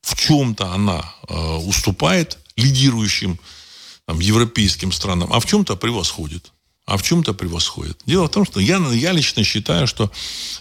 [0.04, 3.40] в чем-то она э, уступает лидирующим
[4.06, 6.52] там, европейским странам, а в чем-то превосходит
[6.86, 8.00] а в чем-то превосходит.
[8.06, 10.12] Дело в том, что я, я лично считаю, что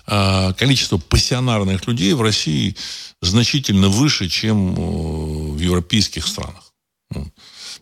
[0.06, 2.76] э, количество пассионарных людей в России
[3.20, 6.72] значительно выше, чем э, в европейских странах.
[7.10, 7.28] Вот.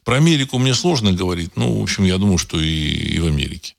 [0.05, 3.75] Про Америку мне сложно говорить, ну, в общем, я думаю, что и, и в Америке.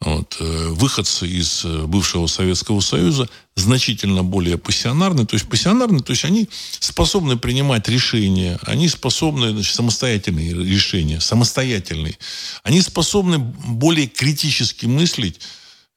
[0.00, 0.36] Вот.
[0.40, 5.24] Э, выходцы из э, бывшего Советского Союза значительно более пассионарны.
[5.24, 12.18] То есть пассионарны, то есть они способны принимать решения, они способны, значит, самостоятельные решения, самостоятельные.
[12.62, 15.40] Они способны более критически мыслить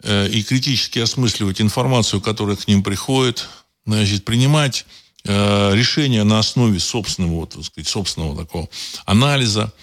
[0.03, 3.49] э, и критически осмысливать информацию, которая к ним приходит,
[3.85, 4.85] значит, принимать
[5.25, 8.69] э, решения на основе собственного, вот, так сказать, собственного такого
[9.05, 9.73] анализа.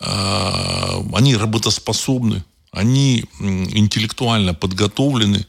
[0.00, 5.46] Э, они работоспособны они интеллектуально подготовлены.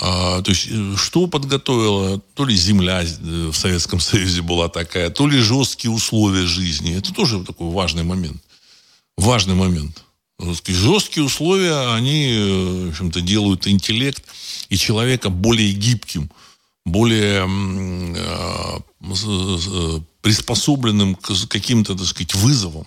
[0.00, 2.18] А, то есть, э, что подготовила?
[2.34, 6.96] То ли земля э, в Советском Союзе была такая, то ли жесткие условия жизни.
[6.96, 8.42] Это тоже такой важный момент.
[9.16, 10.04] Важный момент.
[10.66, 14.22] Жесткие условия, они, э, в общем-то, делают интеллект
[14.68, 16.30] и человека более гибким,
[16.84, 17.48] более
[20.22, 22.86] приспособленным к каким-то, так сказать, вызовам.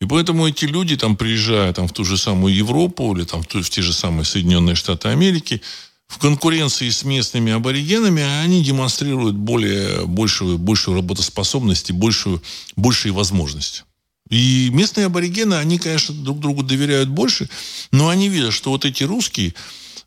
[0.00, 3.46] И поэтому эти люди, там, приезжая там, в ту же самую Европу или там, в,
[3.46, 5.60] в те же самые Соединенные Штаты Америки,
[6.08, 12.42] в конкуренции с местными аборигенами они демонстрируют более, большую, большую работоспособность и большую,
[12.76, 13.84] большие возможности.
[14.30, 17.48] И местные аборигены, они, конечно, друг другу доверяют больше,
[17.92, 19.54] но они видят, что вот эти русские,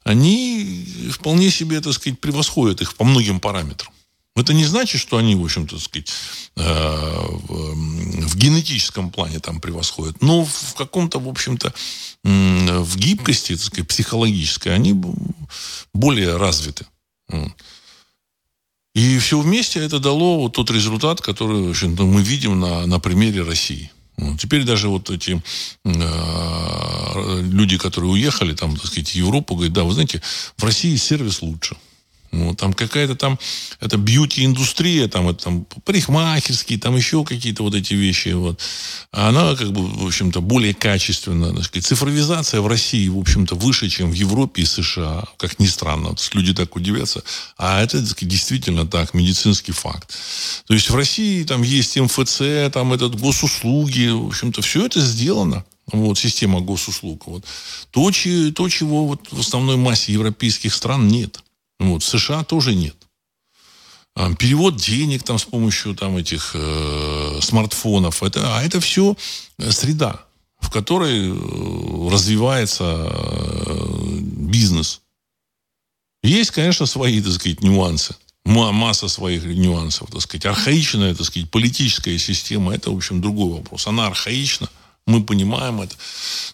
[0.03, 3.92] они вполне себе, так сказать, превосходят их по многим параметрам.
[4.35, 6.11] Это не значит, что они, в общем-то, сказать,
[6.55, 6.61] э,
[7.49, 11.73] в генетическом плане там превосходят, но в каком-то, в общем-то,
[12.23, 14.99] в гибкости, так сказать, психологической, они
[15.93, 16.87] более развиты.
[18.95, 22.99] И все вместе это дало вот тот результат, который в общем мы видим на, на
[22.99, 23.91] примере России.
[24.39, 25.41] Теперь даже вот эти
[25.83, 30.21] э, люди, которые уехали, там, так сказать, в Европу, говорят, да, вы знаете,
[30.55, 31.75] в России сервис лучше.
[32.33, 33.37] Ну, там какая-то там,
[33.79, 38.59] это бьюти-индустрия, там, это там парикмахерские, там еще какие-то вот эти вещи, вот.
[39.11, 41.85] А она, как бы, в общем-то, более качественная, так сказать.
[41.85, 46.09] Цифровизация в России, в общем-то, выше, чем в Европе и США, как ни странно.
[46.09, 47.23] Вот люди так удивятся.
[47.57, 50.11] А это, так сказать, действительно так, медицинский факт.
[50.65, 55.63] То есть в России там есть МФЦ, там этот госуслуги, в общем-то, все это сделано
[55.91, 57.27] вот, система госуслуг.
[57.27, 57.43] Вот.
[57.91, 58.09] То,
[58.55, 61.42] то, чего вот в основной массе европейских стран нет.
[61.83, 62.95] Вот, в США тоже нет.
[64.37, 68.21] Перевод денег там с помощью там, этих э, смартфонов.
[68.21, 69.17] Это, а это все
[69.57, 70.23] э, среда,
[70.59, 75.01] в которой э, развивается э, бизнес.
[76.21, 78.15] Есть, конечно, свои, так сказать, нюансы.
[78.45, 80.45] Масса своих нюансов, так сказать.
[80.45, 83.87] Архаичная, так сказать, политическая система, это, в общем, другой вопрос.
[83.87, 84.69] Она архаична.
[85.05, 85.95] Мы понимаем это.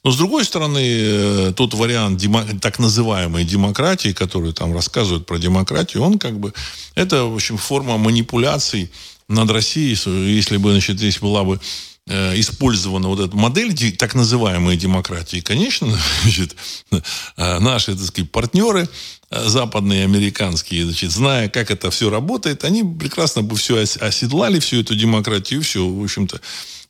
[0.03, 2.23] Но, с другой стороны, э, тот вариант
[2.61, 6.53] так называемой демократии, который там рассказывают про демократию, он как бы...
[6.95, 8.91] Это, в общем, форма манипуляций
[9.27, 9.95] над Россией.
[10.35, 11.59] Если бы, значит, здесь была бы
[12.07, 15.87] э, использована вот эта модель так называемой демократии, конечно,
[16.23, 16.55] значит,
[16.91, 18.89] э, наши, так сказать, партнеры
[19.29, 24.95] западные, американские, значит, зная, как это все работает, они прекрасно бы все оседлали, всю эту
[24.95, 26.41] демократию, все, в общем-то,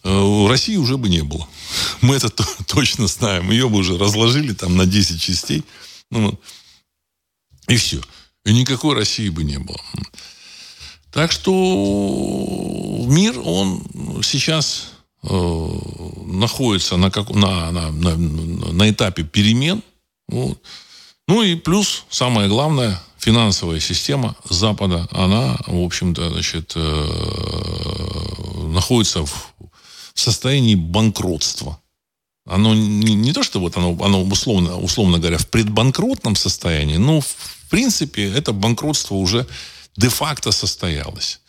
[0.03, 1.47] Э, России уже бы не было.
[2.01, 2.29] Мы это
[2.67, 3.51] точно знаем.
[3.51, 5.63] Ее бы уже разложили там на 10 частей.
[6.11, 6.39] Ну,
[7.67, 8.01] и все.
[8.45, 9.79] И никакой России бы не было.
[11.11, 11.51] Так что
[13.07, 13.83] мир, он
[14.23, 14.91] сейчас
[15.23, 15.27] э,
[16.25, 19.81] находится на, как, на, на, на, на этапе перемен.
[20.27, 20.61] Вот.
[21.27, 28.09] Ну и плюс, самое главное, финансовая система Запада, она, в общем-то, значит, э,
[28.67, 29.48] находится в
[30.19, 31.79] состоянии банкротства.
[32.45, 37.21] Оно не, не то, что вот оно, оно условно, условно говоря, в предбанкротном состоянии, но
[37.21, 37.35] в
[37.69, 39.45] принципе это банкротство уже
[39.95, 41.39] де-факто состоялось.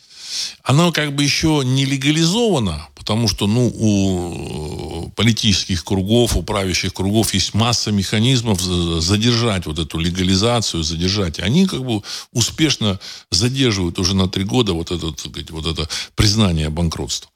[0.63, 7.33] Оно как бы еще не легализовано, потому что ну, у политических кругов, у правящих кругов
[7.33, 11.39] есть масса механизмов задержать вот эту легализацию, задержать.
[11.39, 12.99] Они как бы успешно
[13.31, 15.07] задерживают уже на три года вот это,
[15.49, 17.31] вот это признание банкротства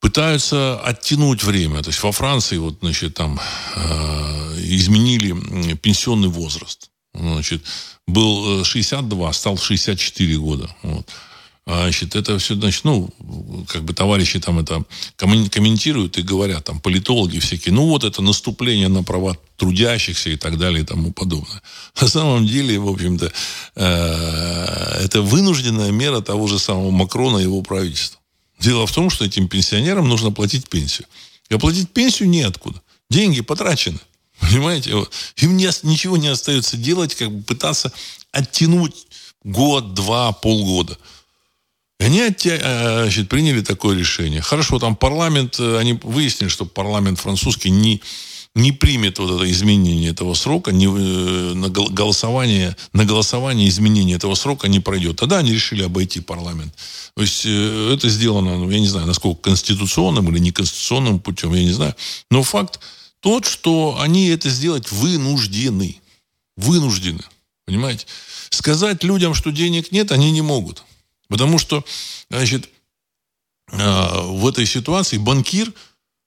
[0.00, 1.82] пытаются оттянуть время.
[1.82, 3.40] То есть во Франции вот, значит, там
[3.74, 6.90] э, изменили пенсионный возраст.
[7.14, 7.62] Значит,
[8.06, 10.74] был 62, э, стал 64 года.
[10.82, 11.08] Вот.
[11.68, 13.10] А, значит, это все, значит, ну,
[13.66, 14.84] как бы товарищи там это
[15.16, 20.58] комментируют и говорят, там, политологи всякие, ну, вот это наступление на права трудящихся и так
[20.58, 21.60] далее и тому подобное.
[22.00, 23.32] На самом деле, в общем-то,
[23.74, 28.20] э, это вынужденная мера того же самого Макрона и его правительства.
[28.58, 31.06] Дело в том, что этим пенсионерам нужно платить пенсию.
[31.48, 32.82] И оплатить пенсию неоткуда.
[33.10, 33.98] Деньги потрачены.
[34.40, 34.90] Понимаете?
[35.36, 37.92] Им не, ничего не остается делать, как бы пытаться
[38.32, 39.06] оттянуть
[39.44, 40.98] год, два, полгода.
[41.98, 44.42] И они э, значит, приняли такое решение.
[44.42, 48.02] Хорошо, там парламент, э, они выяснили, что парламент французский не,
[48.56, 54.34] не примет вот это изменение этого срока, не, э, на голосование, на голосование изменение этого
[54.34, 55.16] срока не пройдет.
[55.16, 56.74] Тогда они решили обойти парламент.
[57.14, 61.64] То есть э, это сделано, ну, я не знаю, насколько конституционным или неконституционным путем, я
[61.64, 61.94] не знаю.
[62.30, 62.80] Но факт
[63.20, 66.00] тот, что они это сделать вынуждены.
[66.56, 67.24] Вынуждены.
[67.66, 68.06] Понимаете?
[68.48, 70.82] Сказать людям, что денег нет, они не могут.
[71.28, 71.84] Потому что,
[72.30, 72.70] значит,
[73.70, 75.74] э, в этой ситуации банкир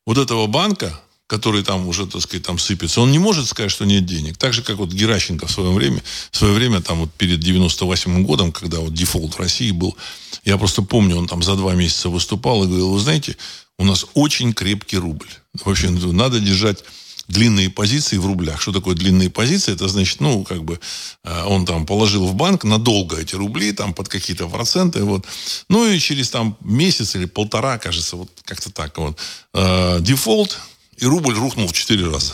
[0.06, 3.86] вот этого банка, который там уже, так сказать, там сыпется, он не может сказать, что
[3.86, 4.36] нет денег.
[4.38, 8.24] Так же, как вот Геращенко в свое время, в свое время, там вот перед 98
[8.24, 9.96] годом, когда вот дефолт России был,
[10.44, 13.38] я просто помню, он там за два месяца выступал и говорил, вы знаете,
[13.78, 15.30] у нас очень крепкий рубль.
[15.64, 16.84] Вообще, надо держать
[17.28, 18.60] длинные позиции в рублях.
[18.60, 19.72] Что такое длинные позиции?
[19.72, 20.80] Это значит, ну, как бы
[21.24, 25.28] э, он там положил в банк надолго эти рубли, там под какие-то проценты, вот.
[25.70, 29.16] Ну, и через там месяц или полтора, кажется, вот как-то так вот,
[29.54, 30.58] э, дефолт,
[31.00, 32.34] и рубль рухнул в 4 раза.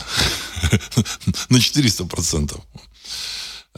[1.48, 2.60] На 400%.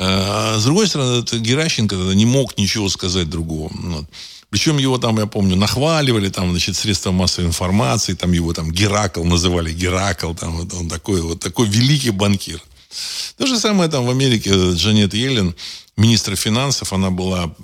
[0.01, 3.71] А с другой стороны, Геращенко не мог ничего сказать другого.
[4.51, 9.25] Причем его там, я помню, нахваливали, там, значит, средства массовой информации, там его там Геракл
[9.25, 12.63] называли, Геракл, там, вот он такой вот такой великий банкир.
[13.37, 15.55] То же самое там в Америке Джанет Йеллен,
[15.97, 17.55] министр финансов, она была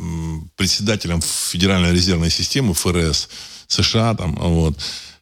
[0.57, 3.28] председателем Федеральной резервной системы ФРС
[3.68, 4.76] США там, вот.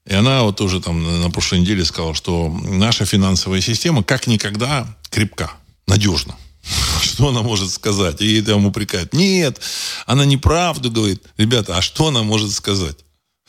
[0.06, 4.86] И она вот тоже там на прошлой неделе сказала, что наша финансовая система как никогда
[5.10, 5.52] крепка,
[5.86, 6.36] надежна.
[7.02, 8.20] Что она может сказать?
[8.20, 9.12] И там упрекают.
[9.12, 9.60] Нет,
[10.06, 11.22] она неправду говорит.
[11.36, 12.96] Ребята, а что она может сказать?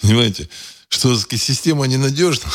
[0.02, 0.50] Понимаете?
[0.90, 2.50] Что система ненадежна?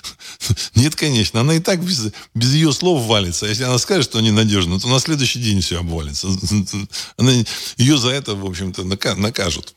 [0.74, 1.40] Нет, конечно.
[1.40, 3.46] Она и так без, без ее слов валится.
[3.46, 6.28] Если она скажет, что ненадежна, то на следующий день все обвалится.
[7.16, 7.32] Она,
[7.76, 9.74] ее за это, в общем-то, накажут.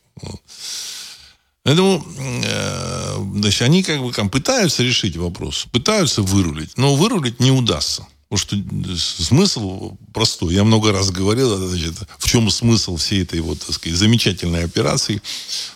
[1.66, 2.00] Поэтому
[2.44, 8.06] э, значит, они как бы там, пытаются решить вопрос, пытаются вырулить, но вырулить не удастся.
[8.28, 10.54] Потому что смысл простой.
[10.54, 15.20] Я много раз говорил, значит, в чем смысл всей этой вот, так сказать, замечательной операции.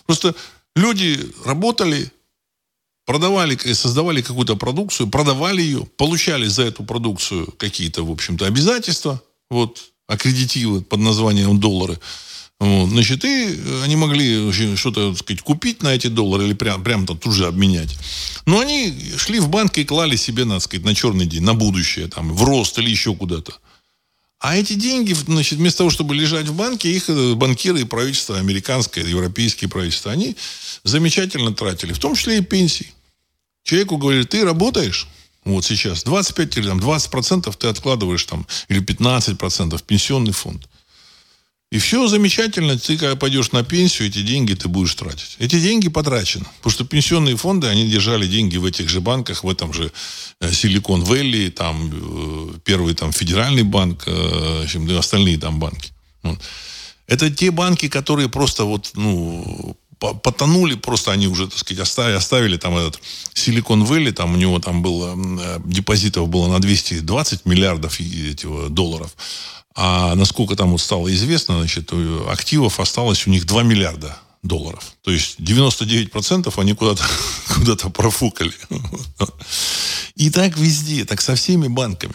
[0.05, 0.33] Просто
[0.77, 2.09] люди работали,
[3.05, 9.83] продавали, создавали какую-то продукцию, продавали ее, получали за эту продукцию какие-то, в общем-то, обязательства, вот,
[10.07, 11.99] аккредитивы под названием доллары–
[12.61, 12.89] вот.
[12.89, 17.33] Значит, и они могли что-то, сказать, купить на эти доллары или прям, прям там тут
[17.33, 17.97] же обменять.
[18.45, 22.07] Но они шли в банк и клали себе, так сказать, на черный день, на будущее,
[22.07, 23.51] там, в рост или еще куда-то.
[24.39, 28.37] А эти деньги, значит, вместо того, чтобы лежать в банке, их э, банкиры и правительство,
[28.37, 30.35] американское, европейские правительства, они
[30.83, 32.93] замечательно тратили, в том числе и пенсии.
[33.63, 35.07] Человеку говорили, ты работаешь,
[35.45, 40.67] вот сейчас, 25 или там, 20 процентов ты откладываешь там, или 15 процентов пенсионный фонд.
[41.71, 45.37] И все замечательно, ты когда пойдешь на пенсию, эти деньги ты будешь тратить.
[45.39, 46.45] Эти деньги потрачены.
[46.57, 49.89] Потому что пенсионные фонды, они держали деньги в этих же банках, в этом же
[50.51, 55.93] Силикон Вэлли, там э, первый там федеральный банк, э, и остальные там банки.
[57.07, 62.57] Это те банки, которые просто вот, ну, потонули, просто они уже, так сказать, оставили, оставили
[62.57, 62.99] там этот
[63.33, 69.15] Силикон Вэлли, там у него там было, э, депозитов было на 220 миллиардов этих долларов.
[69.75, 71.91] А насколько там вот стало известно, значит,
[72.27, 74.95] активов осталось у них 2 миллиарда долларов.
[75.03, 77.03] То есть 99% они куда-то
[77.55, 78.53] куда профукали.
[80.15, 82.13] И так везде, так со всеми банками.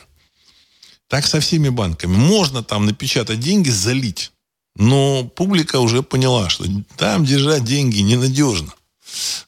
[1.09, 2.17] Так со всеми банками.
[2.17, 4.33] Можно там напечатать деньги, залить.
[4.75, 6.65] Но публика уже поняла, что
[6.97, 8.73] там держать деньги ненадежно.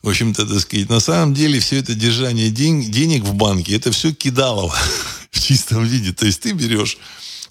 [0.03, 3.93] В общем-то, так сказать, на самом деле все это держание день, денег в банке, это
[3.93, 4.75] все кидалово
[5.31, 6.13] в чистом виде.
[6.13, 6.97] То есть ты берешь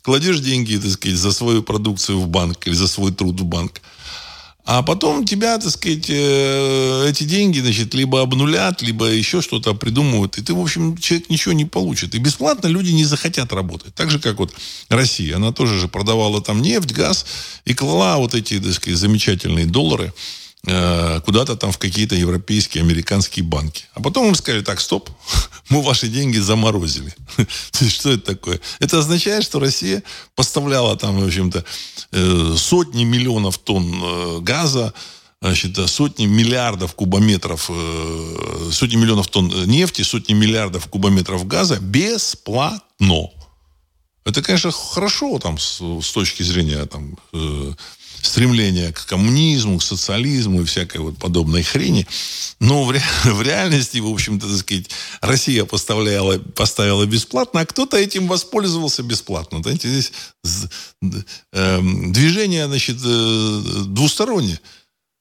[0.07, 3.81] кладешь деньги, так сказать, за свою продукцию в банк или за свой труд в банк.
[4.63, 10.37] А потом тебя, так сказать, э, эти деньги, значит, либо обнулят, либо еще что-то придумывают.
[10.37, 12.15] И ты, в общем, человек ничего не получит.
[12.15, 13.93] И бесплатно люди не захотят работать.
[13.95, 14.53] Так же, как вот
[14.87, 15.35] Россия.
[15.35, 17.25] Она тоже же продавала там нефть, газ
[17.65, 20.13] и клала вот эти, так сказать, замечательные доллары
[20.69, 23.85] Э, куда-то там в какие-то европейские, американские банки.
[23.93, 25.09] А потом им сказали, так, стоп,
[25.69, 27.13] мы ваши деньги заморозили.
[27.71, 28.59] Что это такое?
[28.79, 30.03] Это означает, что Россия
[30.35, 31.63] поставляла там, в общем-то,
[32.11, 34.93] э, сотни миллионов тонн э, газа,
[35.41, 37.69] значит, сотни миллиардов кубометров,
[38.71, 43.29] сотни миллионов тонн нефти, сотни миллиардов кубометров газа бесплатно.
[44.25, 47.17] Это, конечно, хорошо там с, с точки зрения там,
[48.21, 52.07] стремление к коммунизму, к социализму и всякой вот подобной хрени.
[52.59, 54.89] Но в, ре, в реальности, в общем-то, так сказать,
[55.21, 59.61] Россия поставляла, поставила бесплатно, а кто-то этим воспользовался бесплатно.
[59.61, 60.11] Знаете, здесь
[61.53, 64.59] э, движение, значит, э, двустороннее.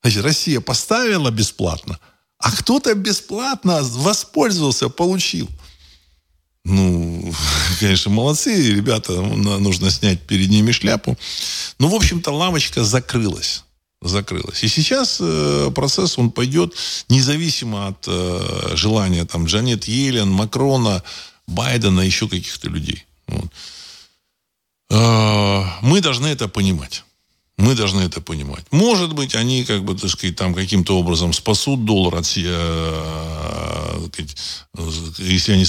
[0.02, 1.98] Значит, Россия поставила бесплатно,
[2.38, 5.48] а кто-то бесплатно воспользовался, получил.
[6.68, 7.32] Ну,
[7.80, 11.16] конечно, молодцы, ребята, нужно снять перед ними шляпу.
[11.78, 13.62] Ну, в общем-то, лавочка закрылась.
[14.02, 14.64] Закрылась.
[14.64, 16.74] И сейчас э, процесс, он пойдет
[17.08, 21.02] независимо от э, желания там Джанет Йеллен, Макрона,
[21.46, 23.06] Байдена, еще каких-то людей.
[23.28, 23.50] Вот.
[24.90, 27.04] Э, мы должны это понимать.
[27.58, 28.66] Мы должны это понимать.
[28.70, 34.08] Может быть, они, как бы, так сказать, там каким-то образом спасут доллар от, э,
[35.18, 35.64] если они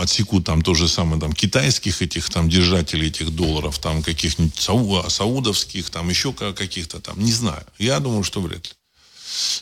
[0.00, 5.90] отсекут там то же самое, там, китайских этих там держателей этих долларов, там, каких-нибудь саудовских,
[5.90, 7.64] там, еще каких-то там, не знаю.
[7.78, 8.72] Я думаю, что вряд ли.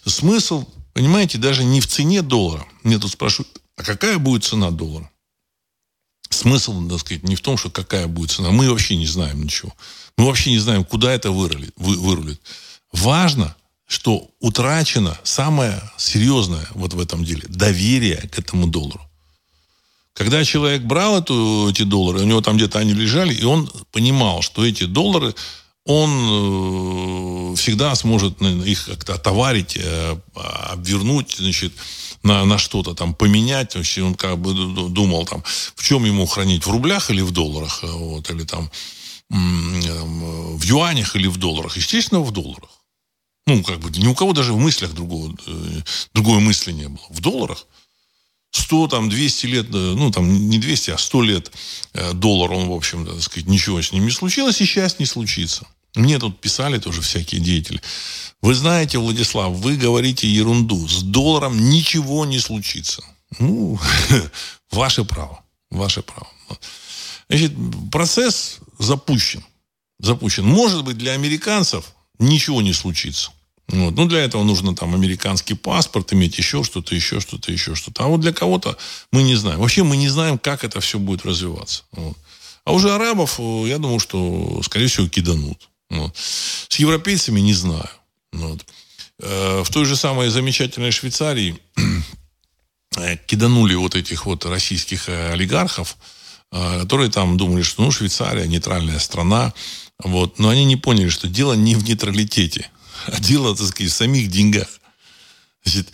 [0.06, 0.64] Смысл,
[0.94, 2.66] понимаете, даже не в цене доллара.
[2.84, 5.10] Мне тут спрашивают, а какая будет цена доллара?
[6.30, 8.50] Смысл, так сказать, не в том, что какая будет цена.
[8.50, 9.72] Мы вообще не знаем ничего.
[10.16, 11.72] Мы вообще не знаем, куда это вырулит.
[11.76, 12.40] вырулит.
[12.92, 13.54] Важно,
[13.86, 19.00] что утрачено самое серьезное вот в этом деле– доверие к этому доллару.
[20.14, 24.42] Когда человек брал эту, эти доллары, у него там где-то они лежали, и он понимал,
[24.42, 25.34] что эти доллары
[25.84, 26.10] он
[27.52, 31.72] э, всегда сможет их как-то отоварить, э, обвернуть, значит,
[32.26, 33.74] на, на что-то там поменять.
[33.74, 34.52] Есть он как бы
[34.90, 35.42] думал, там,
[35.74, 38.70] в чем ему хранить, в рублях или в долларах, э, вот, или там
[39.28, 41.76] в юанях или в долларах.
[41.76, 42.70] Естественно, в долларах.
[43.48, 45.34] Ну, как бы ни у кого даже в мыслях другого,
[46.14, 47.06] другой мысли не было.
[47.10, 47.66] В долларах.
[48.52, 51.52] 100, там, 200 лет, ну, там, не 200, а 100 лет
[52.14, 55.66] доллар, он, в общем, так сказать, ничего с ним не случилось, и сейчас не случится.
[55.96, 57.80] Мне тут писали тоже всякие деятели.
[58.42, 60.86] Вы знаете, Владислав, вы говорите ерунду.
[60.86, 63.02] С долларом ничего не случится.
[63.38, 63.80] Ну,
[64.70, 65.42] ваше право.
[65.70, 66.28] Ваше право.
[67.28, 67.52] Значит,
[67.90, 69.42] процесс запущен.
[69.98, 70.44] Запущен.
[70.44, 73.30] Может быть, для американцев ничего не случится.
[73.68, 73.96] Вот.
[73.96, 78.04] Ну, для этого нужно там американский паспорт, иметь еще что-то, еще что-то, еще что-то.
[78.04, 78.76] А вот для кого-то
[79.12, 79.60] мы не знаем.
[79.60, 81.84] Вообще мы не знаем, как это все будет развиваться.
[81.92, 82.16] Вот.
[82.64, 85.68] А уже арабов, э, я думаю, что, скорее всего, киданут.
[85.90, 86.16] Вот.
[86.16, 87.88] С европейцами не знаю.
[88.32, 88.64] Вот.
[89.18, 91.58] Э, в той же самой замечательной Швейцарии
[92.96, 95.96] э, киданули вот этих вот российских э, олигархов,
[96.52, 99.52] которые там думали, что ну, Швейцария нейтральная страна.
[100.02, 100.38] Вот.
[100.38, 102.70] Но они не поняли, что дело не в нейтралитете,
[103.06, 104.68] а дело, так сказать, в самих деньгах.
[105.64, 105.90] Значит,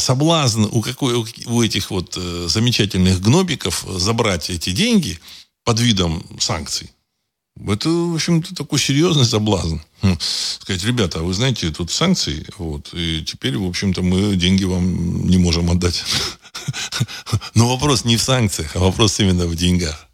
[0.00, 1.14] соблазн у, какой,
[1.44, 5.20] у этих вот замечательных гнобиков забрать эти деньги
[5.64, 6.90] под видом санкций
[7.66, 9.76] это, в общем-то, такой серьезный соблазн.
[10.02, 10.16] Хм.
[10.18, 15.38] Сказать, ребята, вы знаете, тут санкции, вот, и теперь, в общем-то, мы деньги вам не
[15.38, 16.04] можем отдать.
[17.54, 20.06] Но вопрос не в санкциях, а вопрос именно в деньгах.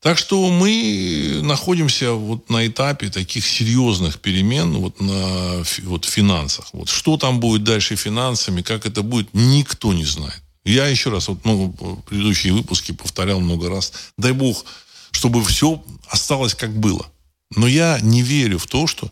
[0.00, 6.68] Так что мы находимся вот на этапе таких серьезных перемен вот на вот финансах.
[6.72, 10.40] Вот что там будет дальше финансами, как это будет, никто не знает.
[10.64, 11.72] Я еще раз, вот ну,
[12.06, 13.92] предыдущие выпуски повторял много раз.
[14.16, 14.64] Дай бог,
[15.16, 17.06] чтобы все осталось как было.
[17.54, 19.10] Но я не верю в то, что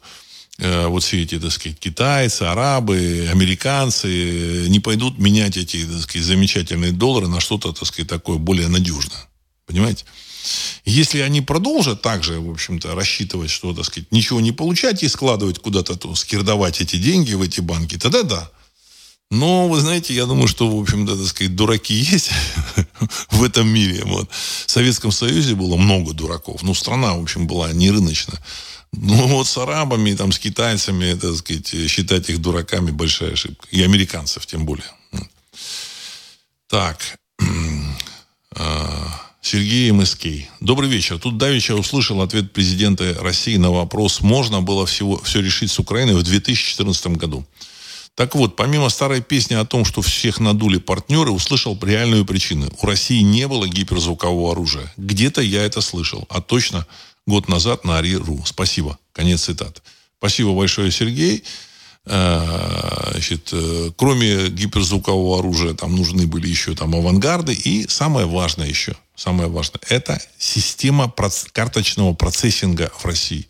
[0.59, 6.02] э, вот все эти, так сказать, китайцы, арабы, американцы э, не пойдут менять эти, так
[6.02, 9.28] сказать, замечательные доллары на что-то, так сказать, такое более надежное.
[9.64, 10.05] Понимаете?
[10.84, 15.59] Если они продолжат также, в общем-то, рассчитывать, что, так сказать, ничего не получать и складывать
[15.59, 18.50] куда-то, то, скирдовать эти деньги в эти банки, тогда да.
[19.35, 22.30] Но, вы знаете, я думаю, что, в общем-то, так сказать, дураки есть
[23.30, 24.03] в этом мире.
[24.05, 24.30] Вот.
[24.30, 26.62] В Советском Союзе было много дураков.
[26.62, 28.39] Ну, страна, в общем, была не рыночная.
[28.93, 33.66] Ну, вот с арабами, там, с китайцами, так сказать, считать их дураками большая ошибка.
[33.72, 34.87] И американцев, тем более.
[36.68, 36.99] Так.
[38.57, 40.26] А, Сергей МСК.
[40.61, 41.18] Добрый вечер.
[41.18, 46.14] Тут Давича услышал ответ президента России на вопрос, можно было всего, все решить с Украиной
[46.14, 47.45] в 2014 году.
[48.14, 52.70] Так вот, помимо старой песни о том, что всех надули партнеры, услышал реальную причину.
[52.80, 54.92] У России не было гиперзвукового оружия.
[54.96, 56.24] Где-то я это слышал.
[56.28, 56.86] А точно
[57.26, 58.42] год назад на Ари.ру.
[58.46, 58.98] Спасибо.
[59.12, 59.80] Конец цитаты.
[60.18, 61.42] Спасибо большое, Сергей.
[62.07, 67.55] Э, значит, э, кроме гиперзвукового оружия, там нужны были еще там авангарды.
[67.55, 71.12] И самое важное еще, самое важное, это система
[71.52, 73.48] карточного процессинга в России.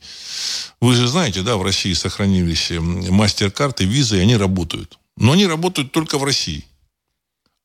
[0.80, 4.98] Вы же знаете, да, в России сохранились мастер-карты, визы, и они работают.
[5.16, 6.64] Но они работают только в России.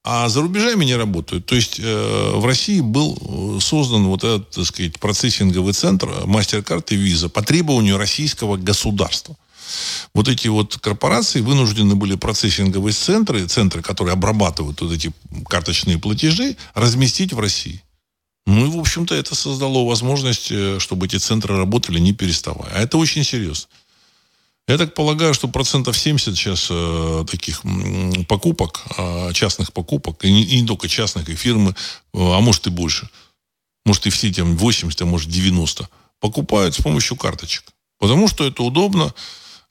[0.04, 1.46] А за рубежами не работают.
[1.46, 3.18] То есть э, в России был
[3.58, 9.36] э, создан вот этот, так сказать, процессинговый центр мастер-карты виза по требованию российского государства.
[10.14, 15.12] Вот эти вот корпорации вынуждены были процессинговые центры, центры, которые обрабатывают вот эти
[15.48, 17.84] карточные платежи, разместить в России.
[18.46, 22.72] Ну и, в общем-то, это создало возможность, э, чтобы эти центры работали не переставая.
[22.74, 23.68] А это очень серьезно.
[24.70, 27.64] Я так полагаю, что процентов 70 сейчас э, таких
[28.28, 31.74] покупок, э, частных покупок, и не, и не только частных, и фирмы, э,
[32.14, 33.10] а может и больше,
[33.84, 35.90] может и все там 80, а может 90,
[36.20, 37.64] покупают с помощью карточек.
[37.98, 39.12] Потому что это удобно,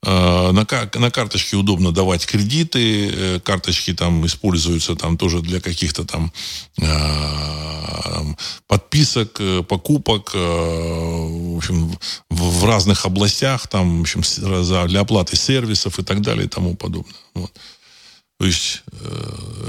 [0.05, 6.32] на, на карточке удобно давать кредиты, э, карточки там используются там тоже для каких-то там
[6.80, 8.34] э,
[8.68, 11.99] подписок, покупок, в общем,
[12.30, 14.22] в, разных областях, там, в общем,
[14.88, 17.14] для оплаты сервисов и так далее и тому подобное.
[17.34, 17.53] Вот.
[18.38, 18.82] То есть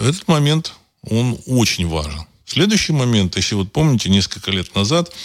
[0.04, 0.74] этот момент,
[1.10, 2.26] он очень важен.
[2.46, 5.16] Следующий момент, если вот помните, несколько лет назад Э,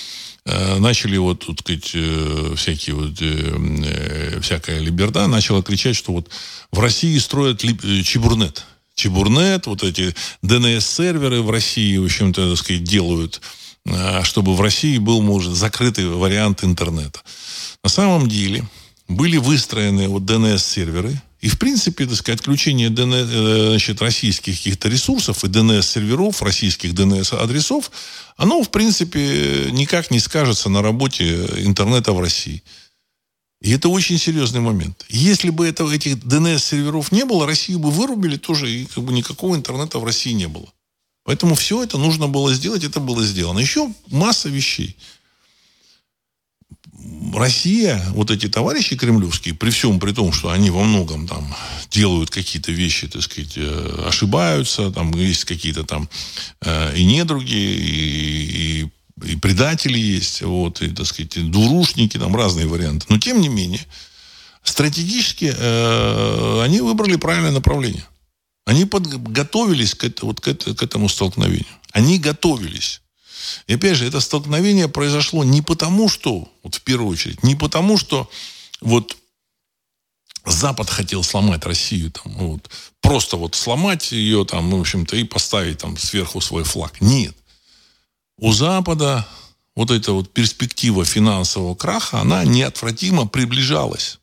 [0.47, 6.29] начали вот, тут сказать, э, всякие вот, э, всякая либерда начала кричать, что вот
[6.71, 8.65] в России строят чебурнет.
[8.95, 13.41] Чебурнет, вот эти DNS-серверы в России, в общем-то, так сказать, делают,
[14.23, 17.21] чтобы в России был, может, закрытый вариант интернета.
[17.83, 18.65] На самом деле
[19.09, 24.89] были выстроены вот DNS-серверы, И, в принципе, так сказать, отключение DNS, э, значит, российских каких-то
[24.89, 27.91] ресурсов и DNS-серверов, российских DNS-адресов,
[28.39, 32.63] оно, в принципе, никак не скажется на работе интернета в России.
[33.61, 35.05] И это очень серьезный момент.
[35.11, 39.55] Если бы этого, этих DNS-серверов не было, Россию бы вырубили тоже, и как бы никакого
[39.55, 40.73] интернета в России не было.
[41.25, 43.59] Поэтому все это нужно было сделать, это было сделано.
[43.59, 44.97] Еще масса вещей.
[47.35, 51.55] Россия, вот эти товарищи кремлевские, при всем при том, что они во многом там
[51.91, 56.09] делают какие-то вещи, так сказать, э, ошибаются, там есть какие-то там
[56.61, 58.91] э, и недруги, и, и
[59.25, 63.07] и предатели есть, вот, и, так сказать, дурушники, там разные варианты.
[63.09, 63.81] Но, тем не менее,
[64.65, 68.05] стратегически э, они выбрали правильное направление.
[68.67, 71.67] Они подготовились к, это, вот, к, это, к этому столкновению.
[71.93, 73.03] Они готовились.
[73.67, 77.97] И опять же, это столкновение произошло не потому, что, вот в первую очередь, не потому,
[77.99, 78.31] что
[78.81, 79.17] вот
[80.45, 82.71] Запад хотел сломать Россию, там, вот,
[83.01, 87.01] просто вот сломать ее, там, ну, в общем-то, и поставить там сверху свой флаг.
[87.01, 87.35] Нет
[88.39, 89.27] у Запада
[89.77, 94.19] вот эта вот перспектива финансового краха, она неотвратимо приближалась.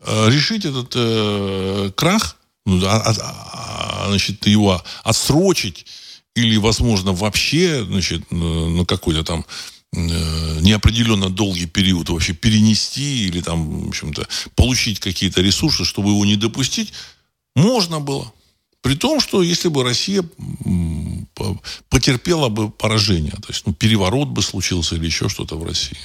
[0.00, 5.86] Э, решить этот э, крах, ну, а, а, а, значит, его отсрочить
[6.34, 9.44] или, возможно, вообще, значит, на какой-то там
[9.92, 16.24] э, неопределенно долгий период вообще перенести или там, в общем-то, получить какие-то ресурсы, чтобы его
[16.24, 16.92] не допустить,
[17.54, 18.32] можно было.
[18.82, 20.22] При том, что если бы Россия
[21.88, 25.96] потерпела бы поражение, то есть ну, переворот бы случился или еще что-то в России.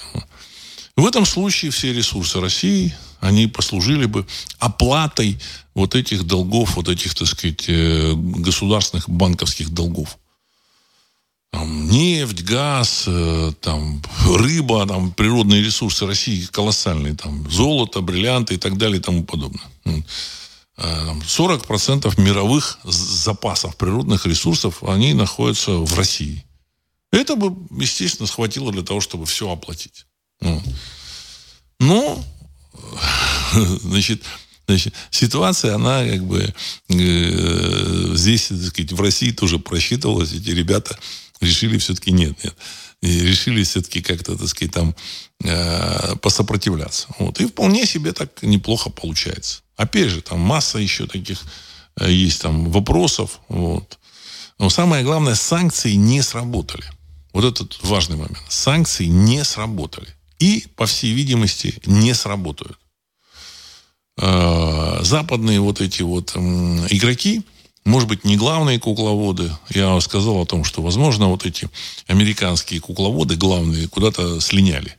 [1.00, 4.28] В этом случае все ресурсы России, они послужили бы
[4.58, 5.40] оплатой
[5.74, 10.18] вот этих долгов, вот этих, так сказать, э, государственных банковских долгов.
[11.52, 18.58] Там, нефть, газ, э, там, рыба, там, природные ресурсы России колоссальные, там, золото, бриллианты и
[18.58, 19.72] так далее и тому подобное.
[20.76, 26.44] 40% э, мировых запасов природных ресурсов, они находятся в России.
[27.12, 30.06] Это бы, естественно, схватило для того, чтобы все оплатить.
[30.42, 30.62] Ну.
[31.80, 32.26] Но,
[33.82, 34.24] значит,
[34.68, 36.54] значит, ситуация, она как бы
[36.90, 40.34] э, здесь, так сказать, в России тоже просчитывалась.
[40.34, 40.98] Эти ребята
[41.42, 42.56] решили все-таки нет, нет.
[43.02, 44.96] И решили все-таки как-то, так сказать, там
[45.44, 47.08] э, посопротивляться.
[47.18, 47.40] Вот.
[47.40, 49.62] И вполне себе так неплохо получается.
[49.78, 51.42] Опять же, там масса еще таких
[51.98, 53.40] э, есть там вопросов.
[53.48, 53.98] Вот.
[54.60, 56.84] Но самое главное, санкции не сработали.
[57.32, 58.42] Вот этот важный момент.
[58.50, 60.08] Санкции не сработали.
[60.40, 62.78] И, по всей видимости, не сработают.
[64.18, 67.44] Э, западные вот эти вот игроки,
[67.86, 69.52] может быть, не главные кукловоды.
[69.70, 71.70] Я сказал о том, что, возможно, вот эти
[72.08, 74.96] американские кукловоды главные куда-то слиняли.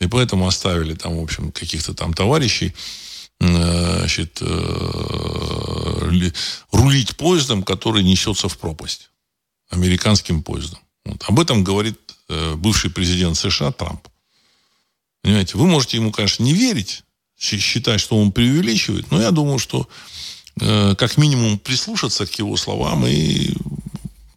[0.00, 2.74] И поэтому оставили там, в общем, каких-то там товарищей,
[3.40, 6.20] значит, э,
[6.70, 9.10] рулить поездом, который несется в пропасть.
[9.70, 10.80] Американским поездом.
[11.04, 11.22] Вот.
[11.26, 11.98] Об этом говорит
[12.28, 14.06] э, бывший президент США Трамп.
[15.26, 17.02] Понимаете, вы можете ему, конечно, не верить,
[17.36, 19.88] считать, что он преувеличивает, но я думаю, что
[20.60, 23.52] э, как минимум прислушаться к его словам и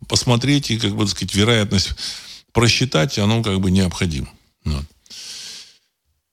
[0.07, 1.91] посмотреть, и, как бы, так сказать, вероятность
[2.53, 4.29] просчитать, оно как бы необходимо.
[4.65, 4.83] Вот.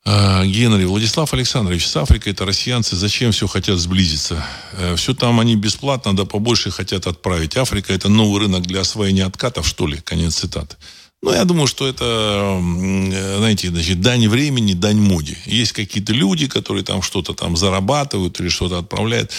[0.07, 4.43] А, Генри, Владислав Александрович, с Африкой это россиянцы, зачем все хотят сблизиться?
[4.73, 7.59] Э, все там они бесплатно, да побольше хотят отправить.
[7.59, 9.99] Африка это новый рынок для освоения откатов, что ли?
[9.99, 10.77] Конец цитаты.
[11.27, 15.37] Ну, я думаю, что это, э, знаете, значит, дань времени, дань моде.
[15.45, 19.33] Есть какие-то люди, которые там что-то там зарабатывают или что-то отправляют.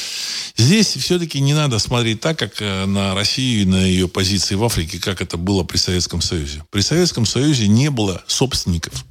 [0.57, 4.99] Здесь все-таки не надо смотреть так, как э, на Россию на ее позиции в Африке,
[4.99, 6.61] как это было при Советском Союзе.
[6.71, 9.05] При Советском Союзе не было собственников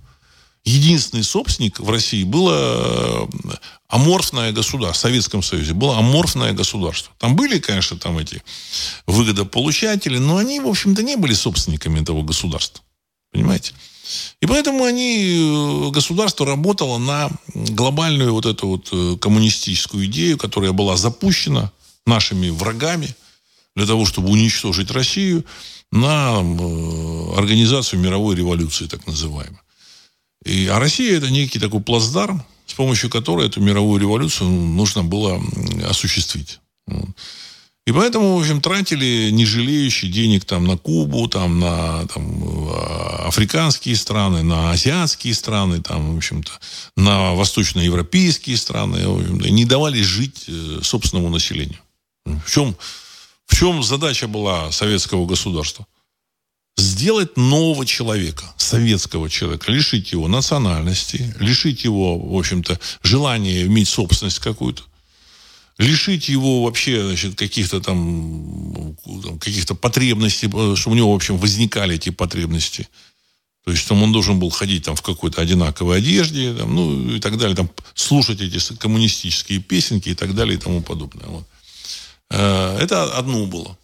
[0.66, 3.54] единственный собственник в России было э,
[3.88, 7.12] аморфное государство, в Советском Союзе было аморфное государство.
[7.18, 8.42] Там были, конечно, там эти
[9.06, 12.82] выгодополучатели, но они, в общем-то, не были собственниками этого государства.
[13.32, 13.74] Понимаете?
[14.40, 20.72] И поэтому они, э, государство работало на глобальную вот эту вот э, коммунистическую идею, которая
[20.72, 21.70] была запущена
[22.06, 23.14] нашими врагами
[23.76, 25.44] для того, чтобы уничтожить Россию
[25.92, 29.60] на организацию мировой революции, так называемой.
[30.46, 35.42] И, а Россия это некий такой плацдарм, с помощью которой эту мировую революцию нужно было
[35.88, 36.60] осуществить.
[37.86, 43.26] И поэтому, в общем, тратили не жалеющие денег там на Кубу, там на там, а,
[43.28, 46.50] африканские страны, на азиатские страны, там, в общем-то,
[46.96, 51.78] на восточноевропейские страны, в общем не давали жить э, собственному населению.
[52.24, 52.76] В чем,
[53.46, 55.86] в чем задача была советского государства?
[56.76, 64.40] Сделать нового человека, советского человека, лишить его национальности, лишить его, в общем-то, желания иметь собственность
[64.40, 64.82] какую-то,
[65.78, 68.96] лишить его вообще значит, каких-то там,
[69.40, 72.88] каких-то потребностей, чтобы у него, в общем, возникали эти потребности.
[73.64, 77.20] То есть там он должен был ходить там в какой-то одинаковой одежде, там, ну и
[77.20, 81.26] так далее, там слушать эти коммунистические песенки и так далее и тому подобное.
[81.26, 81.44] Вот.
[82.30, 83.76] Э, это одно было.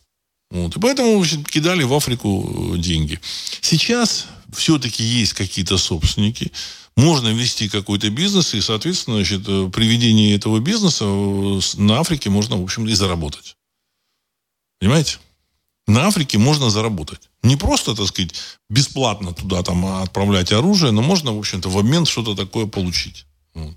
[0.53, 0.76] Вот.
[0.76, 3.18] И поэтому общем, кидали в Африку деньги.
[3.62, 6.53] Сейчас все-таки есть какие-то собственники,
[6.94, 12.28] можно вести какой-то бизнес, и, соответственно, значит, э, при ведении этого бизнеса э, на Африке
[12.28, 13.57] можно, в общем, и заработать.
[14.78, 15.16] Понимаете?
[15.86, 17.30] На Африке можно заработать.
[17.42, 18.34] Не просто, так сказать,
[18.68, 23.24] бесплатно туда там отправлять оружие, но можно, в общем-то, в обмен что-то такое получить.
[23.55, 23.74] Вот.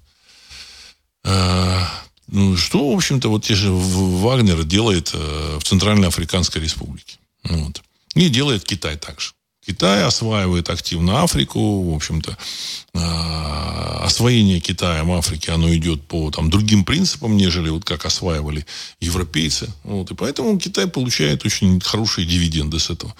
[2.36, 7.18] Э, ну, что, в общем-то, вот те же Вагнер делает в Центральной Африканской Республике.
[7.44, 7.82] Вот.
[8.16, 9.32] И делает Китай также.
[9.66, 12.38] Китай осваивает активно Африку, в общем-то,
[12.94, 18.66] а, освоение Китаем Африки, оно идет по там, другим принципам, нежели вот как осваивали
[19.00, 19.74] европейцы.
[19.84, 23.16] Вот, и поэтому Китай получает очень хорошие дивиденды с этого.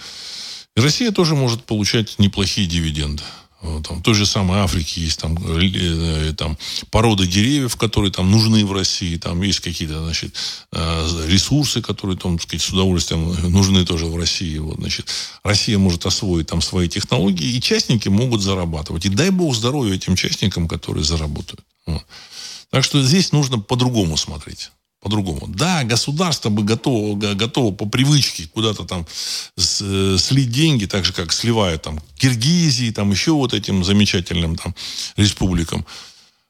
[0.76, 3.24] И Россия тоже может получать неплохие дивиденды.
[3.60, 6.58] Там, в той же самой Африке есть там, э, там
[6.90, 9.16] породы деревьев, которые там нужны в России.
[9.16, 10.34] Там есть какие-то значит,
[10.72, 14.58] э, ресурсы, которые там, сказать, с удовольствием нужны тоже в России.
[14.58, 15.08] Вот, значит,
[15.42, 19.06] Россия может освоить там свои технологии, и частники могут зарабатывать.
[19.06, 21.64] И дай бог здоровья этим частникам, которые заработают.
[21.86, 22.04] Вот.
[22.70, 24.70] Так что здесь нужно по-другому смотреть
[25.06, 25.46] по-другому.
[25.46, 29.06] Да, государство бы готово, готово по привычке куда-то там
[29.56, 34.74] э, слить деньги, так же, как сливают там Киргизии, там еще вот этим замечательным там
[35.16, 35.86] республикам,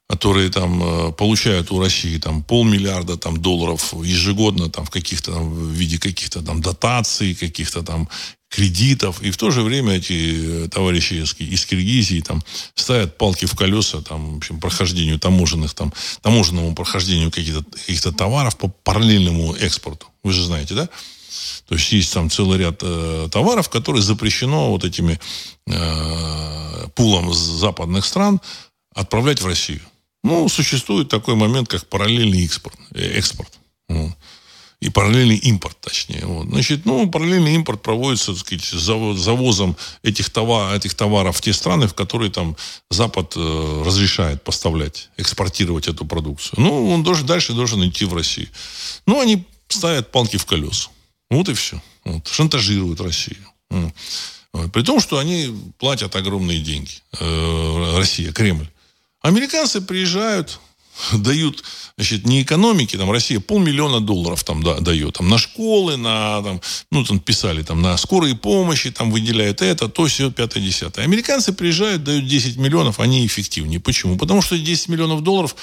[0.09, 5.73] которые там э, получают у России там полмиллиарда там долларов ежегодно там в каких-то в
[5.73, 8.09] виде каких-то там дотаций, каких-то там
[8.57, 9.23] кредитов.
[9.23, 12.43] И в то же время эти э, товарищи из, из Киргизии там
[12.75, 15.93] ставят палки в колеса там, в общем, прохождению таможенных, там,
[16.23, 20.07] таможенному прохождению каких-то каких товаров по параллельному экспорту.
[20.25, 20.89] Вы же знаете, да?
[21.69, 25.21] То есть есть там целый ряд э, товаров, которые запрещено вот этими
[25.67, 28.41] э, пулом западных стран
[28.95, 29.83] отправлять в Россию.
[30.25, 32.79] Ну, существует такой момент, как параллельный экспорт.
[32.95, 33.53] Э, экспорт.
[33.89, 34.13] Вот
[34.87, 36.25] и параллельный импорт, точнее.
[36.25, 36.47] Вот.
[36.47, 41.89] Значит, ну, параллельный импорт проводится, так сказать, завозом этих, товар, этих товаров в те страны,
[41.89, 42.57] в которые там
[42.89, 46.61] Запад э, разрешает поставлять, экспортировать эту продукцию.
[46.61, 48.47] Ну, он должен, дальше должен идти в Россию.
[49.07, 50.89] Ну, они ставят палки в колеса.
[51.31, 51.83] Вот и все.
[52.05, 52.29] Вот.
[52.29, 53.45] Шантажируют Россию.
[54.73, 56.93] При том, что они платят огромные деньги.
[57.19, 58.69] Э, Россия, Кремль.
[59.21, 60.61] Американцы приезжают,
[61.13, 61.65] дают,
[61.97, 66.61] значит, не экономики, там Россия полмиллиона долларов там да, дает, там на школы, на, там,
[66.91, 71.05] ну, там писали, там на скорые помощи, там выделяют это, то, все, пятое, десятое.
[71.05, 73.81] Американцы приезжают, дают 10 миллионов, они эффективнее.
[73.81, 74.17] Почему?
[74.17, 75.57] Потому что 10 миллионов долларов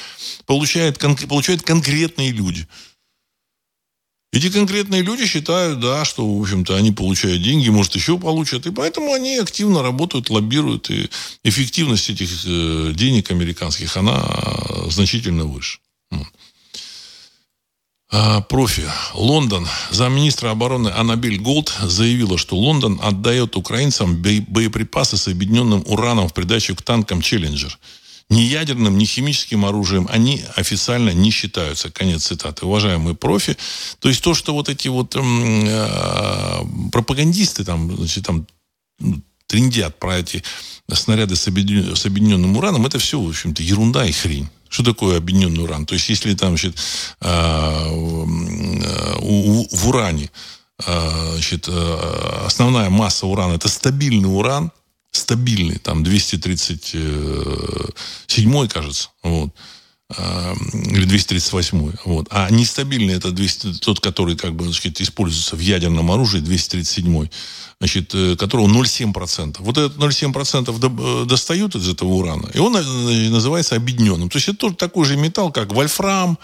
[0.46, 2.68] получают, кон, получают конкретные люди.
[4.34, 8.66] Эти конкретные люди считают, да, что, в общем-то, они получают деньги, может, еще получат.
[8.66, 10.90] И поэтому они активно работают, лоббируют.
[10.90, 11.08] И
[11.44, 14.24] эффективность этих э, денег американских, она
[14.90, 15.78] значительно выше.
[18.10, 18.90] А, профи.
[19.14, 19.68] Лондон.
[19.92, 26.76] Замминистра обороны Аннабель Голд заявила, что Лондон отдает украинцам боеприпасы с объединенным ураном в придачу
[26.76, 27.78] к танкам «Челленджер»
[28.30, 31.92] ни ядерным, ни химическим оружием они официально не считаются.
[31.92, 32.66] Конец цитаты.
[32.66, 33.58] Уважаемые профи.
[34.00, 38.48] То есть то, что вот эти вот э, пропагандисты там, значит, там
[39.00, 40.44] ну, трендят про эти
[40.92, 44.50] снаряды с, объединенным, с объединенным ураном, это все, в общем-то, ерунда и хрень.
[44.70, 45.86] Что такое объединенный уран?
[45.86, 46.76] То есть, если там, значит,
[47.22, 50.32] э, э, в уране
[50.86, 51.70] э, значит,
[52.46, 54.72] основная масса урана это стабильный уран,
[55.14, 59.52] стабильный, там 237 кажется, вот,
[60.10, 62.28] а, или 238 вот.
[62.30, 67.30] А нестабильный это 200, тот, который как бы, значит, используется в ядерном оружии, 237
[67.80, 69.58] значит, э, которого 0,7%.
[69.60, 74.30] Вот этот 0,7% э, достают из этого урана, и он э, называется объединенным.
[74.30, 76.38] То есть это тоже такой же металл, как вольфрам,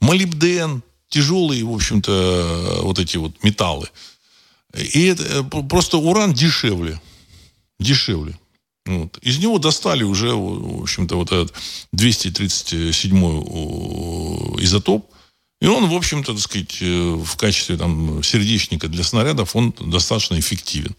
[0.00, 3.88] молибден, тяжелые, в общем-то, вот эти вот металлы.
[4.74, 7.00] И это, просто уран дешевле
[7.78, 8.38] дешевле.
[8.86, 9.18] Вот.
[9.18, 11.52] Из него достали уже, в общем-то, вот этот
[11.92, 13.16] 237
[14.62, 15.10] изотоп.
[15.60, 20.38] И он, в общем-то, так сказать, э, в качестве там, сердечника для снарядов, он достаточно
[20.38, 20.94] эффективен.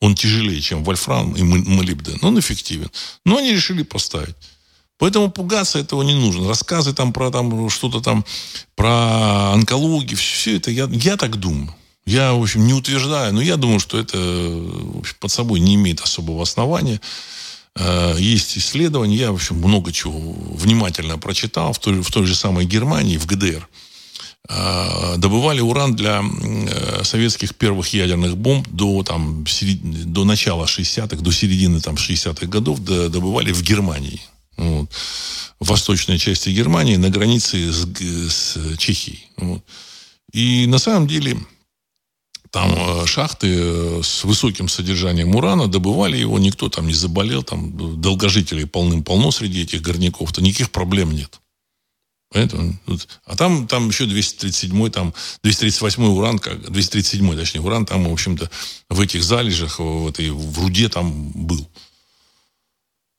[0.00, 2.18] Он тяжелее, чем вольфрам и молибден.
[2.20, 2.90] Но он эффективен.
[3.24, 4.36] Но они решили поставить.
[4.98, 6.48] Поэтому пугаться этого не нужно.
[6.48, 8.24] Рассказы там про там, что-то там,
[8.76, 11.74] про онкологию, все это, я, я так думаю.
[12.06, 14.18] Я, в общем, не утверждаю, но я думаю, что это
[14.98, 17.00] общем, под собой не имеет особого основания.
[17.76, 20.18] Э, есть исследования, я, в общем, много чего
[20.54, 23.68] внимательно прочитал в той, в той же самой Германии, в ГДР.
[24.48, 31.32] Э, добывали уран для э, советских первых ядерных бомб до, там, до начала 60-х, до
[31.32, 34.20] середины там, 60-х годов добывали в Германии.
[34.56, 34.90] Вот.
[35.60, 37.86] В восточной части Германии на границе с,
[38.28, 39.26] с Чехией.
[39.36, 39.62] Вот.
[40.32, 41.36] И на самом деле
[42.50, 48.00] там э, шахты э, с высоким содержанием урана, добывали его, никто там не заболел, там
[48.00, 51.40] долгожителей полным-полно среди этих горняков-то, никаких проблем нет.
[52.32, 52.78] Поэтому,
[53.24, 58.50] а там, там еще 237 там 238 уран, как, 237 точнее, уран там, в общем-то,
[58.88, 61.68] в этих залежах, в, этой, в руде там был.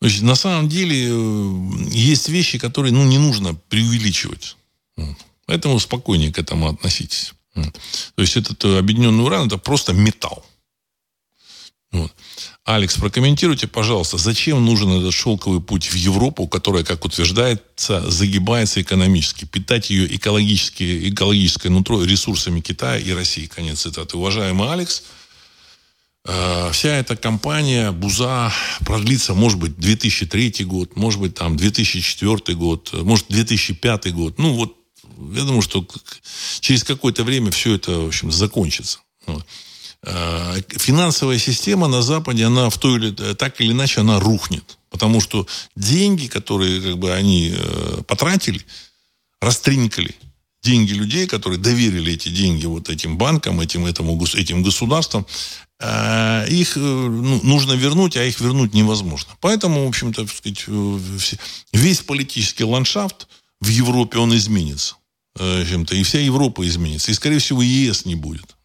[0.02, 4.58] Значит, на самом деле э, есть вещи, которые ну, не нужно преувеличивать.
[5.46, 7.34] Поэтому спокойнее к этому относитесь.
[7.54, 10.46] То есть этот э, объединенный уран это просто металл.
[11.92, 12.14] Вот.
[12.64, 19.44] Алекс, прокомментируйте, пожалуйста, зачем нужен этот шелковый путь в Европу, которая, как утверждается, загибается экономически,
[19.44, 23.48] питать ее экологически, экологическое нутро ресурсами Китая и России.
[23.48, 24.16] Конец цитаты.
[24.16, 25.04] Уважаемый Алекс,
[26.26, 28.54] э, вся эта кампания Буза
[28.86, 34.38] продлится, может быть, 2003 год, может быть, там 2004 год, может, 2005 год.
[34.38, 34.81] Ну, вот
[35.34, 35.86] я думаю, что
[36.60, 39.00] через какое-то время все это, в общем, закончится.
[40.04, 44.78] А, финансовая система на Западе, она в той или так или иначе, она рухнет.
[44.90, 48.66] Потому что деньги, которые как бы они э, потратили,
[49.40, 50.16] растринкали
[50.62, 55.26] деньги людей, которые доверили эти деньги вот этим банкам, этим, этому, этим государствам,
[55.80, 59.34] а, их э, ну, нужно вернуть, а их вернуть невозможно.
[59.40, 61.00] Поэтому, в общем-то, сказать, э,
[61.74, 63.28] весь политический ландшафт
[63.60, 64.96] в Европе, он изменится
[65.38, 67.12] чем-то, и вся Европа изменится.
[67.12, 68.56] И, скорее всего, ЕС не будет.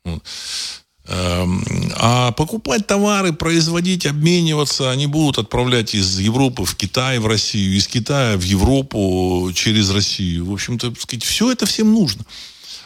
[1.09, 1.65] Эм,
[1.95, 7.87] а покупать товары, производить, обмениваться, они будут отправлять из Европы в Китай, в Россию, из
[7.87, 10.47] Китая в Европу через Россию.
[10.47, 12.25] В общем-то, сказать, все это всем нужно.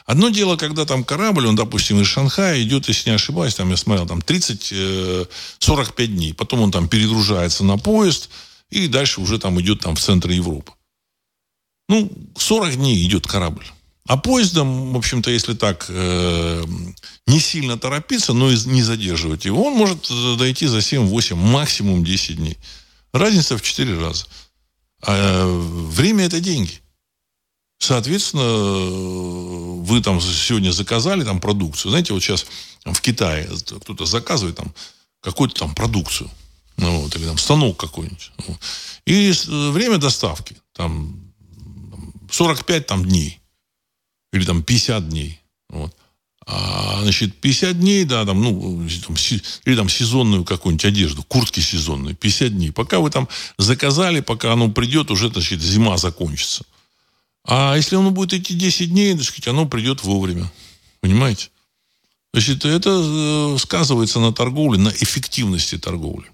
[0.04, 3.76] Одно дело, когда там корабль, он, допустим, из Шанхая идет, если не ошибаюсь, там я
[3.76, 5.28] смотрел, там 30-45
[5.96, 6.34] э, дней.
[6.34, 8.28] Потом он там перегружается на поезд,
[8.70, 10.72] и дальше уже там идет там в центр Европы.
[11.90, 13.66] Ну, 40 дней идет корабль.
[14.06, 16.64] А поездом, в общем-то, если так э,
[17.26, 22.36] не сильно торопиться, но и не задерживать его, он может дойти за 7-8, максимум 10
[22.36, 22.56] дней.
[23.12, 24.26] Разница в 4 раза.
[25.02, 26.80] А э, время это деньги.
[27.80, 31.90] Соответственно, вы там сегодня заказали там продукцию.
[31.90, 32.46] Знаете, вот сейчас
[32.84, 34.72] в Китае кто-то заказывает там
[35.22, 36.30] какую-то там продукцию.
[36.76, 38.30] Ну, вот, или там станок какой-нибудь.
[39.06, 39.32] И
[39.72, 41.29] время доставки там
[42.30, 43.40] 45 там дней.
[44.32, 45.40] Или там 50 дней.
[45.68, 45.94] Вот.
[46.46, 49.16] А, значит, 50 дней, да, там, ну, там,
[49.64, 52.72] или там сезонную какую-нибудь одежду, куртки сезонные, 50 дней.
[52.72, 53.28] Пока вы там
[53.58, 56.64] заказали, пока оно придет, уже, значит, зима закончится.
[57.44, 60.50] А если оно будет идти 10 дней, так сказать, оно придет вовремя.
[61.00, 61.50] Понимаете?
[62.32, 66.30] Значит, это э, сказывается на торговле, на эффективности торговли.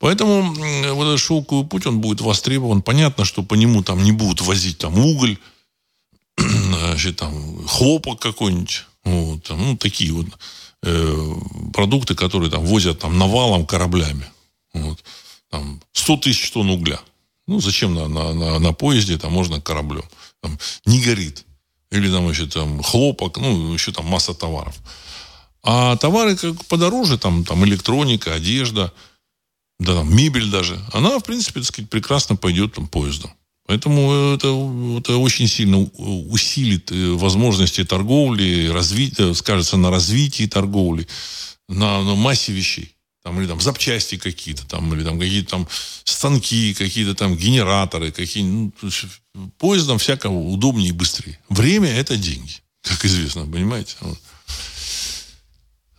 [0.00, 0.54] Поэтому
[0.94, 2.80] вот этот шелковый путь, он будет востребован.
[2.80, 5.36] Понятно, что по нему там не будут возить там уголь,
[6.38, 8.86] значит, там, хлопок какой-нибудь.
[9.04, 10.26] Вот, ну, такие вот
[10.82, 11.32] э,
[11.74, 14.24] продукты, которые там возят там навалом кораблями.
[14.72, 15.04] Вот,
[15.50, 16.98] там 100 тысяч тонн угля.
[17.46, 20.04] Ну, зачем на, на, на, на поезде, там можно кораблем.
[20.40, 21.44] Там не горит.
[21.90, 24.76] Или там еще там хлопок, ну, еще там масса товаров.
[25.62, 28.94] А товары как подороже, там, там электроника, одежда–
[29.80, 33.32] да, там, мебель даже, она, в принципе, так сказать, прекрасно пойдет там, поездом.
[33.66, 34.48] Поэтому это,
[34.98, 41.08] это очень сильно усилит э, возможности торговли, развития, скажется на развитии торговли,
[41.68, 42.94] на, на массе вещей.
[43.22, 45.68] Там, или там запчасти какие-то, там, или там какие-то там
[46.04, 48.72] станки, какие-то там генераторы, какие ну,
[49.58, 51.38] поездом всяко удобнее и быстрее.
[51.48, 53.96] Время– это деньги, как известно, понимаете?
[54.00, 54.18] Вот.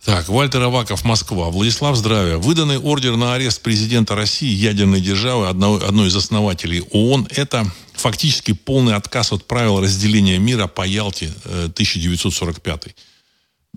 [0.04, 1.48] Так, Вальтер Аваков, Москва.
[1.50, 2.36] Владислав, здравия.
[2.36, 8.52] Выданный ордер на арест президента России, ядерной державы, одной, одной из основателей ООН, это фактически
[8.52, 12.96] полный отказ от правил разделения мира по Ялте 1945.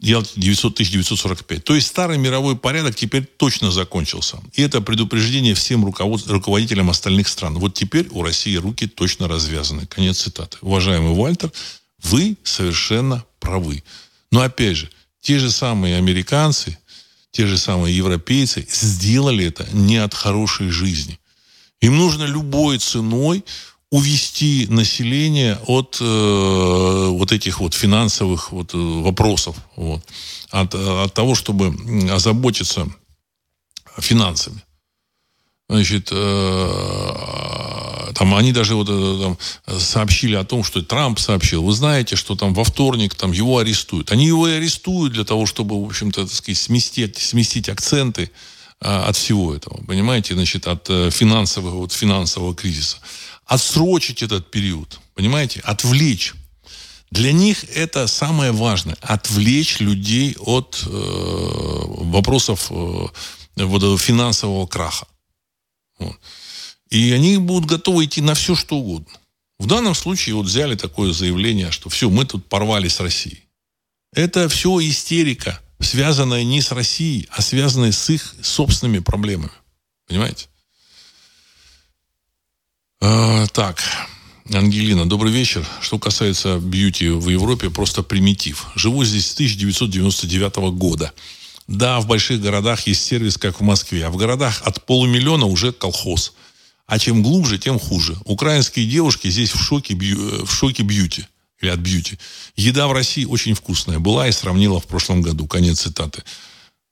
[0.01, 1.63] Ялте 1945.
[1.63, 4.39] То есть старый мировой порядок теперь точно закончился.
[4.53, 7.59] И это предупреждение всем руководителям остальных стран.
[7.59, 9.86] Вот теперь у России руки точно развязаны.
[9.86, 10.57] Конец цитаты.
[10.61, 11.51] Уважаемый Вальтер,
[12.01, 13.84] вы совершенно правы.
[14.32, 14.89] Но опять же,
[15.26, 16.78] те же самые американцы,
[17.32, 21.19] те же самые европейцы сделали это не от хорошей жизни.
[21.82, 23.43] Им нужно любой ценой
[23.89, 30.03] увести население от э, вот этих вот финансовых вот э, вопросов, вот,
[30.51, 31.73] от, от того, чтобы
[32.11, 32.88] озаботиться
[33.97, 34.61] финансами.
[35.67, 37.84] Значит, э,
[38.16, 39.20] там они даже вот э,
[39.66, 41.63] там, сообщили о том, что Трамп сообщил.
[41.63, 44.11] Вы знаете, что там во вторник там его арестуют.
[44.11, 48.32] Они его и арестуют для того, чтобы, в общем-то, сказать, сместить, сместить акценты
[48.80, 49.84] э, от всего этого.
[49.86, 52.97] Понимаете, значит, от э, финансового, вот, финансового кризиса.
[53.45, 54.99] Отсрочить этот период.
[55.13, 55.59] Понимаете?
[55.59, 56.34] Отвлечь.
[57.11, 58.97] Для них это самое важное.
[59.01, 63.07] Отвлечь людей от э, вопросов э,
[63.57, 65.05] вот, финансового краха.
[65.99, 66.18] Вот.
[66.89, 69.13] И они будут готовы идти на все, что угодно.
[69.59, 73.43] В данном случае вот взяли такое заявление, что все, мы тут порвали с Россией.
[74.13, 79.51] Это все истерика, связанная не с Россией, а связанная с их собственными проблемами.
[80.07, 80.47] Понимаете?
[83.01, 83.83] А, так,
[84.53, 85.67] Ангелина, добрый вечер.
[85.81, 88.67] Что касается бьюти в Европе, просто примитив.
[88.75, 91.13] Живу здесь с 1999 года.
[91.67, 95.73] Да, в больших городах есть сервис, как в Москве, а в городах от полумиллиона уже
[95.73, 96.33] колхоз.
[96.88, 98.15] А чем глубже, тем хуже.
[98.25, 101.25] Украинские девушки здесь в шоке, бью, в шоке бьюти.
[101.61, 102.19] Или от бьюти.
[102.55, 103.99] Еда в России очень вкусная.
[103.99, 105.47] Была и сравнила в прошлом году.
[105.47, 106.23] Конец цитаты.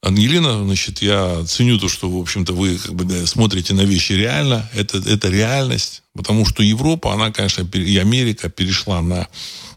[0.01, 4.69] Ангелина, значит, я ценю то, что, в общем-то, вы как бы, смотрите на вещи реально.
[4.73, 6.03] Это, это реальность.
[6.13, 9.27] Потому что Европа, она, конечно, и Америка перешла на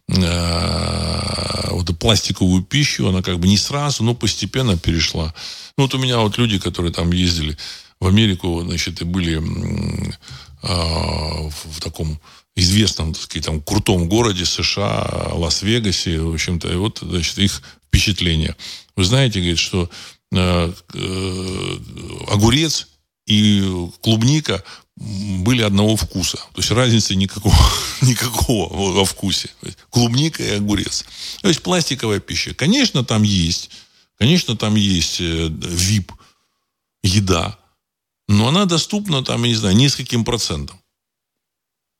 [0.08, 5.34] э, вот пластиковую пищу, она как бы не сразу, но постепенно перешла.
[5.76, 7.56] Ну, вот у меня вот люди, которые там ездили
[8.00, 9.38] в Америку, значит, и были
[10.62, 12.20] э, в таком
[12.54, 18.56] известном, так сказать, там, крутом городе США, Лас-Вегасе, в общем-то, и вот, значит, их впечатление.
[18.96, 19.90] Вы знаете, говорит, что
[20.32, 21.78] э, э,
[22.28, 22.88] огурец
[23.26, 24.62] и клубника
[24.96, 26.38] были одного вкуса.
[26.38, 27.54] То есть разницы никакого,
[28.00, 29.50] никакого во вкусе.
[29.90, 31.04] Клубника и огурец.
[31.42, 32.54] То есть пластиковая пища.
[32.54, 33.70] Конечно, там есть.
[34.18, 36.14] Конечно, там есть VIP э,
[37.02, 37.58] еда.
[38.28, 40.80] Но она доступна, там, я не знаю, нескольким процентам.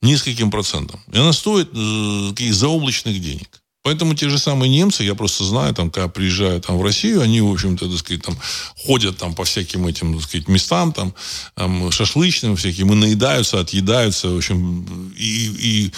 [0.03, 1.01] Нескольким процентам.
[1.13, 3.63] И она стоит э, таких заоблачных денег.
[3.87, 7.41] Поэтому те же самые немцы, я просто знаю, там, когда приезжают там, в Россию, они,
[7.41, 8.37] в общем-то, так сказать, там,
[8.85, 11.15] ходят там, по всяким этим, так сказать, местам, там,
[11.55, 15.93] там шашлычным всяким, и наедаются, отъедаются, в общем, и,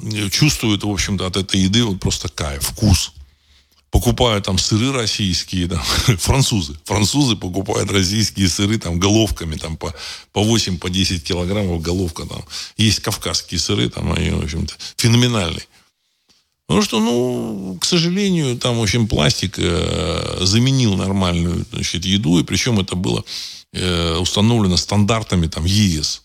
[0.00, 3.12] и чувствуют, в общем-то, от этой еды вот просто кайф, вкус.
[3.92, 5.82] Покупают там сыры российские, там,
[6.18, 6.74] французы.
[6.84, 9.94] Французы покупают российские сыры там головками, там по,
[10.32, 12.42] по 8, по 10 килограммов головка там.
[12.78, 15.66] Есть кавказские сыры, там они, в общем-то, феноменальные.
[16.66, 22.44] Потому что, ну, к сожалению, там, в общем, пластик э, заменил нормальную значит, еду, и
[22.44, 23.22] причем это было
[23.74, 26.21] э, установлено стандартами там, ЕС.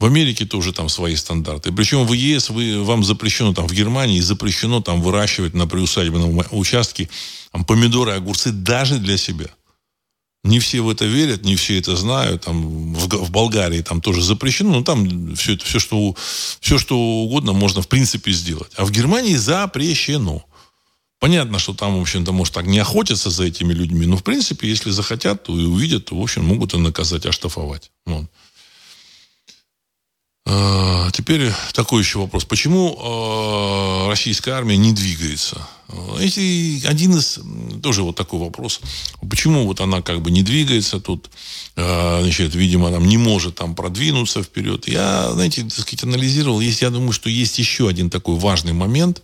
[0.00, 1.72] В Америке тоже там свои стандарты.
[1.72, 7.10] Причем в ЕС вы, вам запрещено, там в Германии запрещено там выращивать на приусадебном участке
[7.52, 9.48] там, помидоры, огурцы даже для себя.
[10.42, 12.44] Не все в это верят, не все это знают.
[12.44, 16.16] Там, в, в Болгарии там тоже запрещено, но там все, это, все, что,
[16.60, 18.72] все, что угодно можно в принципе сделать.
[18.76, 20.42] А в Германии запрещено.
[21.18, 24.66] Понятно, что там, в общем-то, может, так не охотятся за этими людьми, но, в принципе,
[24.66, 27.90] если захотят, то и увидят, то, в общем, могут и наказать, оштрафовать.
[28.06, 28.24] Вот.
[31.20, 32.46] Теперь такой еще вопрос.
[32.46, 35.68] Почему а, российская армия не двигается?
[36.18, 37.38] Эти, один из,
[37.82, 38.80] тоже вот такой вопрос.
[39.28, 41.28] Почему вот она как бы не двигается тут,
[41.76, 44.88] а, значит, видимо, там не может там продвинуться вперед.
[44.88, 46.58] Я, знаете, так сказать, анализировал.
[46.60, 49.22] Есть, я думаю, что есть еще один такой важный момент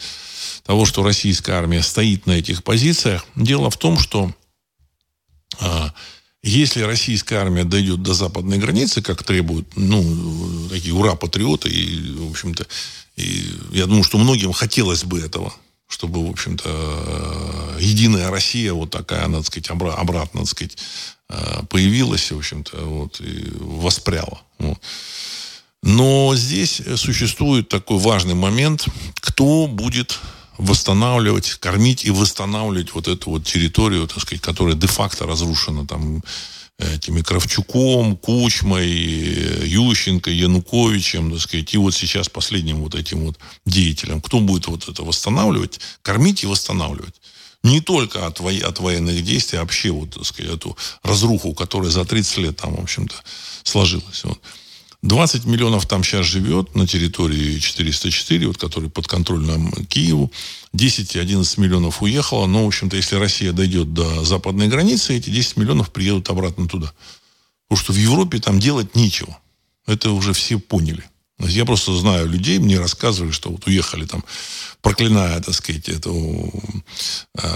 [0.66, 3.24] того, что российская армия стоит на этих позициях.
[3.36, 4.34] Дело в том, что
[6.42, 12.66] если российская армия дойдет до западной границы, как требуют, ну, такие ура-патриоты, и, в общем-то,
[13.16, 15.52] и я думаю, что многим хотелось бы этого,
[15.88, 20.76] чтобы, в общем-то, единая Россия, вот такая, надо сказать, обра- обратно, надо сказать,
[21.28, 24.40] э, появилась, в общем-то, вот, и воспряла.
[24.58, 24.78] Вот.
[25.82, 28.86] Но здесь существует такой важный момент,
[29.20, 30.18] кто будет
[30.58, 36.22] восстанавливать, кормить и восстанавливать вот эту вот территорию, так сказать, которая де-факто разрушена там
[36.78, 38.88] этими Кравчуком, Кучмой,
[39.66, 44.20] Ющенко, Януковичем, так сказать, и вот сейчас последним вот этим вот деятелем.
[44.20, 47.14] Кто будет вот это восстанавливать, кормить и восстанавливать?
[47.62, 48.50] Не только от, во...
[48.50, 52.76] от военных действий, а вообще вот, так сказать, эту разруху, которая за 30 лет там,
[52.76, 53.14] в общем-то,
[53.64, 54.24] сложилась.
[54.24, 54.40] Вот.
[55.06, 60.32] 20 миллионов там сейчас живет на территории 404, вот, который подконтрольна Киеву.
[60.74, 62.46] 10-11 миллионов уехало.
[62.46, 66.92] Но, в общем-то, если Россия дойдет до западной границы, эти 10 миллионов приедут обратно туда.
[67.68, 69.38] Потому что в Европе там делать нечего.
[69.86, 71.04] Это уже все поняли.
[71.38, 74.24] Я просто знаю людей, мне рассказывали, что вот уехали там,
[74.80, 76.50] проклиная, так сказать, эту
[77.38, 77.54] э,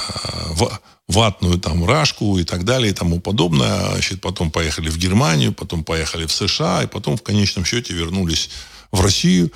[1.09, 3.93] ватную там рашку и так далее и тому подобное.
[3.93, 8.51] Значит, потом поехали в Германию, потом поехали в США, и потом в конечном счете вернулись
[8.93, 9.51] в Россию.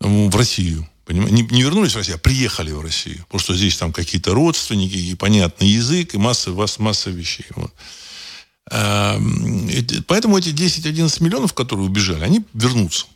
[0.00, 0.86] В Россию.
[1.06, 1.34] Понимаете?
[1.34, 3.26] Не, не вернулись в Россию, а приехали в Россию.
[3.36, 7.46] Что здесь там какие-то родственники, и понятный язык, и масса, масса вещей.
[7.56, 7.72] Вот.
[8.70, 9.68] Эм,
[10.06, 13.06] поэтому эти 10-11 миллионов, которые убежали, они вернутся.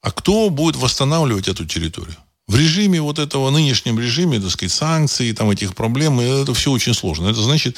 [0.00, 2.16] А кто будет восстанавливать эту территорию?
[2.46, 6.94] В режиме вот этого нынешнем режиме, так сказать, санкций, там этих проблем, это все очень
[6.94, 7.28] сложно.
[7.28, 7.76] Это значит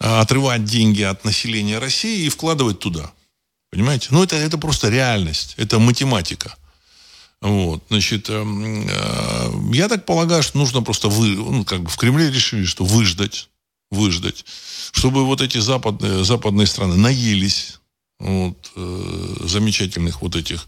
[0.00, 3.12] э, отрывать деньги от населения России и вкладывать туда.
[3.70, 4.08] Понимаете?
[4.10, 6.56] Ну, это, это просто реальность, это математика.
[7.42, 11.96] Вот, значит, эм, э, я так полагаю, что нужно просто вы, ну, как бы в
[11.96, 13.50] Кремле решили, что выждать,
[13.90, 14.46] выждать,
[14.92, 17.78] чтобы вот эти западные, западные страны наелись
[18.18, 19.05] вот, э,
[19.56, 20.66] замечательных вот этих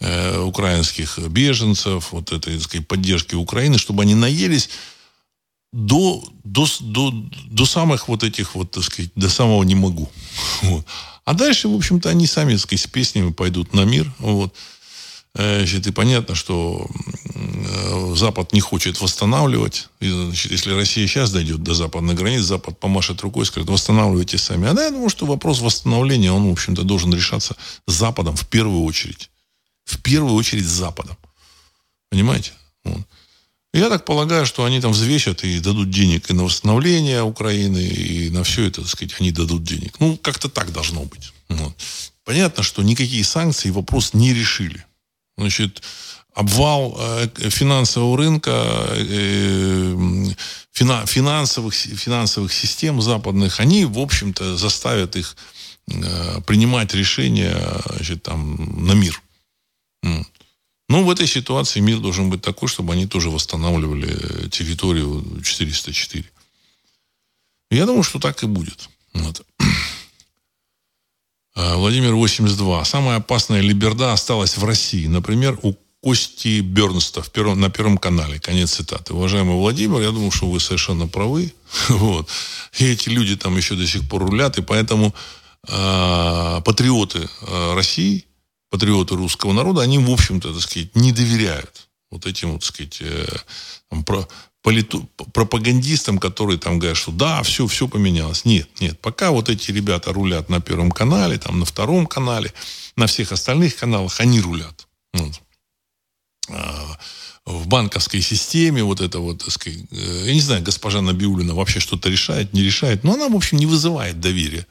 [0.00, 4.70] э, украинских беженцев, вот этой, так сказать, поддержки Украины, чтобы они наелись
[5.72, 7.12] до, до, до,
[7.50, 10.08] до самых вот этих вот, так сказать, до самого не могу.
[10.62, 10.86] Вот.
[11.24, 14.12] А дальше, в общем-то, они сами, так сказать, с песнями пойдут на мир.
[14.18, 14.54] Вот.
[15.36, 16.88] Э, значит, и понятно, что
[17.34, 19.88] э, Запад не хочет восстанавливать.
[20.00, 24.38] И, значит, если Россия сейчас дойдет до западной границы, Запад помашет рукой и скажет, восстанавливайте
[24.38, 24.68] сами.
[24.68, 27.56] А да, я думаю, что вопрос восстановления, он, в общем-то, должен решаться
[27.86, 29.30] Западом в первую очередь.
[29.84, 31.16] В первую очередь Западом.
[32.10, 32.52] Понимаете?
[32.84, 33.02] Вот.
[33.72, 38.30] Я так полагаю, что они там взвесят и дадут денег и на восстановление Украины, и
[38.30, 39.98] на все это, так сказать, они дадут денег.
[39.98, 41.32] Ну, как-то так должно быть.
[41.48, 41.74] Вот.
[42.24, 44.84] Понятно, что никакие санкции вопрос не решили.
[45.36, 45.82] Значит,
[46.34, 48.50] обвал э, финансового рынка,
[48.90, 49.96] э,
[50.72, 55.36] финансовых, финансовых систем западных, они, в общем-то, заставят их
[55.88, 57.56] э, принимать решения
[57.90, 59.20] значит, там, на мир.
[60.88, 66.24] Ну, в этой ситуации мир должен быть такой, чтобы они тоже восстанавливали территорию 404.
[67.70, 68.90] Я думаю, что так и будет.
[69.14, 69.46] Вот.
[71.54, 72.84] А, Владимир 82.
[72.84, 75.06] Самая опасная либерда осталась в России.
[75.06, 78.38] Например, у Кости Бернста в первом, на Первом канале.
[78.38, 79.14] Конец цитаты.
[79.14, 81.54] Уважаемый Владимир, я думаю, что вы совершенно правы.
[81.88, 82.28] вот.
[82.78, 84.58] И эти люди там еще до сих пор рулят.
[84.58, 85.14] И поэтому
[85.66, 88.26] э, патриоты э, России,
[88.68, 92.98] патриоты русского народа, они, в общем-то, так сказать, не доверяют вот этим, вот, так сказать,
[93.00, 93.26] э,
[93.88, 94.28] там, про,
[94.64, 98.46] политу, пропагандистам, которые там говорят, что да, все, все поменялось.
[98.46, 98.98] Нет, нет.
[98.98, 102.50] Пока вот эти ребята рулят на Первом канале, там на Втором канале,
[102.96, 104.88] на всех остальных каналах, они рулят.
[105.12, 105.42] Вот.
[106.48, 106.98] А,
[107.44, 111.78] в банковской системе вот это вот, так сказать, э, я не знаю, госпожа Набиулина вообще
[111.78, 114.66] что-то решает, не решает, но она, в общем, не вызывает доверия.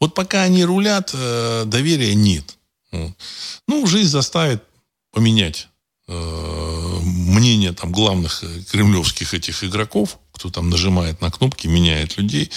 [0.00, 2.58] Вот пока они рулят, э, доверия нет.
[2.90, 3.12] Вот.
[3.68, 4.64] Ну, жизнь заставит
[5.12, 5.68] поменять
[6.08, 12.50] мнение там главных э, кремлевских этих игроков, кто там нажимает на кнопки, меняет людей,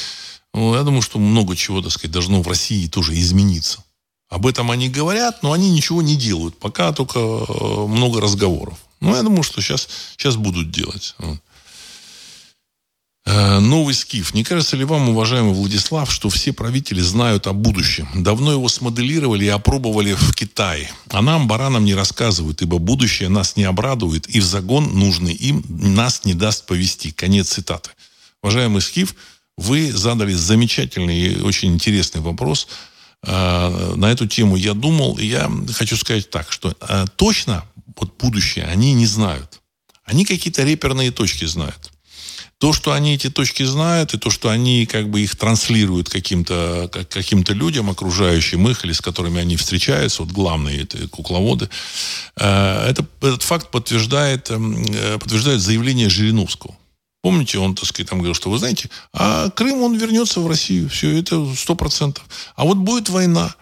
[0.54, 3.84] ну, я думаю, что много чего, так сказать, должно в России тоже измениться.
[4.30, 6.58] Об этом они говорят, но они ничего не делают.
[6.58, 8.78] Пока только э, много разговоров.
[9.00, 9.88] Но я думаю, что сейчас,
[10.18, 11.16] сейчас будут делать.
[11.20, 11.36] Э,
[13.26, 14.34] новый скиф.
[14.34, 18.10] Не кажется ли вам, уважаемый Владислав, что все правители знают о будущем?
[18.16, 20.90] Давно его смоделировали и опробовали в Китае.
[21.10, 25.64] А нам, баранам, не рассказывают, ибо будущее нас не обрадует, и в загон нужный им
[25.70, 27.12] нас не даст повести.
[27.12, 27.92] Конец цитаты.
[28.42, 29.16] Уважаемый скиф,
[29.58, 32.68] вы задали замечательный и очень интересный вопрос.
[33.24, 37.64] Э, на эту тему я думал, и я хочу сказать так, что э, точно
[37.96, 39.62] вот будущее они не знают.
[40.04, 41.91] Они какие-то реперные точки знают.
[42.62, 46.92] То, что они эти точки знают, и то, что они как бы их транслируют каким-то
[47.10, 51.70] каким людям, окружающим их, или с которыми они встречаются, вот главные это кукловоды,
[52.36, 56.76] э, это, этот факт подтверждает, эм, э, подтверждает заявление Жириновского.
[57.24, 60.88] Помните, он, так сказать, там говорил, что вы знаете, а Крым, он вернется в Россию.
[60.90, 62.24] Все, это сто процентов.
[62.56, 63.56] А вот будет война.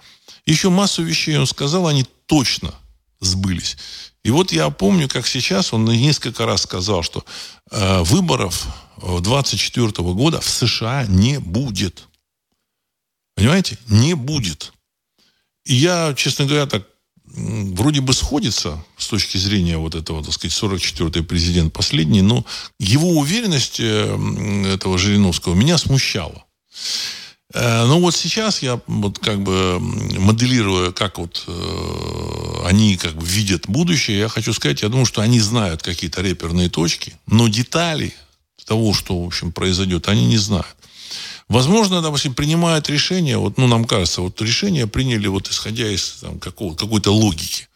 [0.45, 2.73] Еще массу вещей он сказал, они точно
[3.21, 3.77] сбылись.
[4.25, 7.23] И вот я помню, как сейчас он несколько раз сказал, что
[7.71, 8.67] э, выборов
[9.21, 12.07] 24 года в США не будет.
[13.35, 13.77] Понимаете?
[13.87, 14.73] Не будет.
[15.65, 16.87] И я, честно говоря, так
[17.25, 22.45] вроде бы сходится с точки зрения вот этого, так сказать, 44-й президент последний, но
[22.79, 26.45] его уверенность э, этого Жириновского меня смущала.
[27.51, 33.67] Ну вот сейчас я вот как бы моделируя, как вот э, они как бы видят
[33.67, 38.13] будущее, я хочу сказать, я думаю, что они знают какие-то реперные точки, но детали
[38.65, 40.75] того, что, в общем, произойдет, они не знают.
[41.47, 46.39] Возможно, допустим, принимают решение, вот, ну, нам кажется, вот решение приняли вот исходя из там,
[46.39, 47.67] какого, какой-то логики.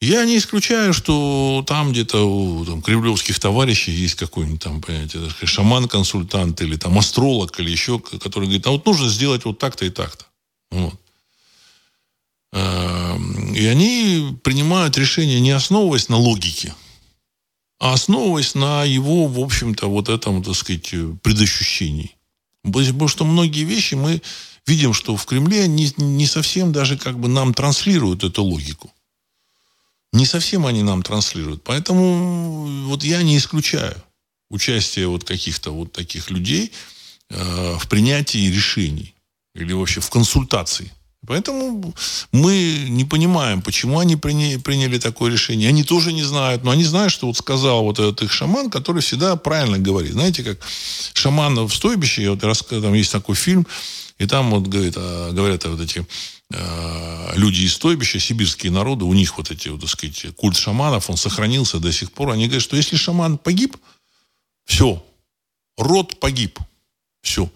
[0.00, 6.60] Я не исключаю, что там где-то у там, кремлевских товарищей есть какой-нибудь там, понимаете, шаман-консультант
[6.60, 10.24] или там астролог или еще, который говорит, а вот нужно сделать вот так-то и так-то.
[10.70, 10.94] Вот.
[12.52, 16.74] Эм, и они принимают решение не основываясь на логике,
[17.78, 22.16] основываясь на его, в общем-то, вот этом, так сказать, предощущении.
[22.62, 24.20] Потому что многие вещи мы
[24.66, 28.92] видим, что в Кремле не, не совсем даже как бы нам транслируют эту логику.
[30.12, 31.62] Не совсем они нам транслируют.
[31.64, 33.96] Поэтому вот я не исключаю
[34.50, 36.72] участие вот каких-то вот таких людей
[37.30, 39.14] э, в принятии решений
[39.54, 40.92] или вообще в консультации.
[41.28, 41.94] Поэтому
[42.32, 45.68] мы не понимаем, почему они приняли, такое решение.
[45.68, 49.02] Они тоже не знают, но они знают, что вот сказал вот этот их шаман, который
[49.02, 50.12] всегда правильно говорит.
[50.12, 50.58] Знаете, как
[51.12, 53.66] шаман в стойбище, вот там есть такой фильм,
[54.18, 56.04] и там вот говорит, а, говорят вот эти
[56.50, 61.10] Э, люди из стойбища, сибирские народы, у них вот эти, вот, так сказать, культ шаманов,
[61.10, 62.30] он сохранился до сих пор.
[62.30, 63.76] Они говорят, что если шаман погиб,
[64.64, 65.04] все,
[65.76, 66.58] род погиб,
[67.20, 67.50] все.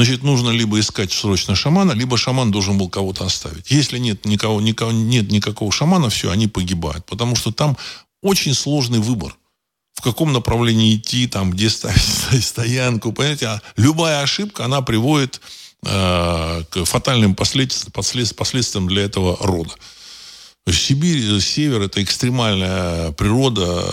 [0.00, 3.70] Значит, нужно либо искать срочно шамана, либо шаман должен был кого-то оставить.
[3.70, 7.04] Если нет никого, никого, нет никакого шамана, все, они погибают.
[7.04, 7.76] Потому что там
[8.22, 9.36] очень сложный выбор.
[9.92, 12.00] В каком направлении идти, там, где ставить
[12.44, 13.12] стоянку.
[13.12, 15.40] Понимаете, а любая ошибка, она приводит
[15.82, 17.90] Э, к фатальным последствиям,
[18.36, 19.70] последствиям для этого рода.
[20.72, 23.84] Сибирь, север– это экстремальная природа,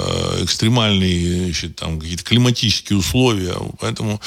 [0.41, 3.55] экстремальные значит, там, какие-то климатические условия.
[3.79, 4.21] Поэтому,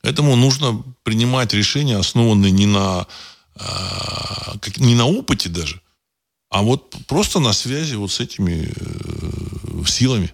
[0.00, 3.06] поэтому нужно принимать решения, основанные не на,
[3.56, 3.62] э,
[4.76, 5.80] не на опыте даже,
[6.50, 10.32] а вот просто на связи вот с этими э, силами.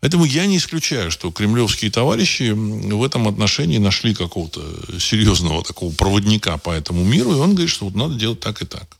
[0.00, 4.60] Поэтому я не исключаю, что кремлевские товарищи в этом отношении нашли какого-то
[4.98, 8.66] серьезного такого проводника по этому миру, и он говорит, что вот надо делать так и
[8.66, 8.96] так.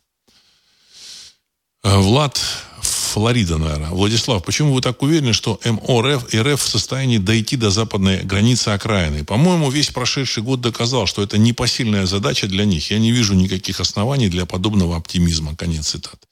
[1.86, 2.40] Э, Влад
[2.80, 3.90] Флорида, наверное.
[3.90, 8.70] Владислав, почему вы так уверены, что МОРФ и РФ в состоянии дойти до западной границы
[8.70, 9.24] окраины?
[9.24, 12.90] По-моему, весь прошедший год доказал, что это непосильная задача для них.
[12.90, 15.54] Я не вижу никаких оснований для подобного оптимизма.
[15.54, 16.26] Конец цитаты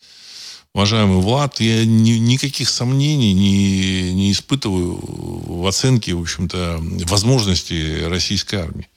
[0.75, 8.57] уважаемый Влад, я ни, никаких сомнений не, не испытываю в оценке, в общем-то, возможностей российской
[8.57, 8.89] армии.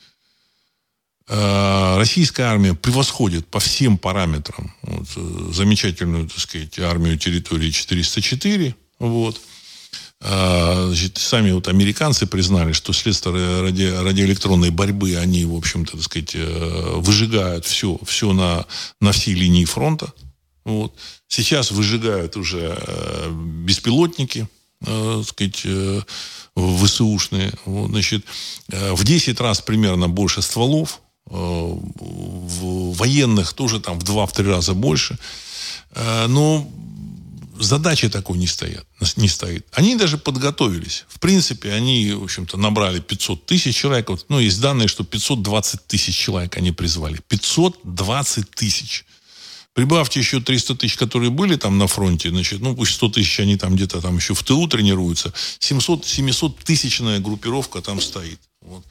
[1.30, 8.76] А, российская армия превосходит по всем параметрам вот, э, замечательную, так сказать, армию территории 404.
[9.00, 9.42] Вот.
[10.22, 16.04] А, значит, сами вот американцы признали, что следствие ради, радиоэлектронной борьбы, они, в общем-то, так
[16.04, 18.66] сказать, э, выжигают все, все на,
[19.02, 20.14] на всей линии фронта.
[20.64, 20.96] Вот.
[21.28, 24.48] Сейчас выжигают уже э, беспилотники,
[24.86, 26.02] э, сказать, э,
[26.56, 27.52] ВСУшные.
[27.66, 28.26] Вот, значит,
[28.72, 31.02] э, в 10 раз примерно больше стволов.
[31.30, 35.18] Э, в военных тоже там в 2-3 раза больше.
[35.92, 36.70] Э, но
[37.60, 38.86] задачи такой не, стоят,
[39.16, 39.66] не стоит.
[39.72, 41.06] Они даже подготовились.
[41.08, 44.10] В принципе, они, в общем-то, набрали 500 тысяч человек.
[44.10, 47.20] Вот, ну, есть данные, что 520 тысяч человек они призвали.
[47.28, 49.06] 520 тысяч.
[49.74, 53.58] Прибавьте еще 300 тысяч, которые были там на фронте, значит, ну пусть 100 тысяч они
[53.58, 55.32] там где-то там еще в ТУ тренируются.
[55.60, 58.40] 700, 700 тысячная группировка там стоит.
[58.62, 58.84] Вот.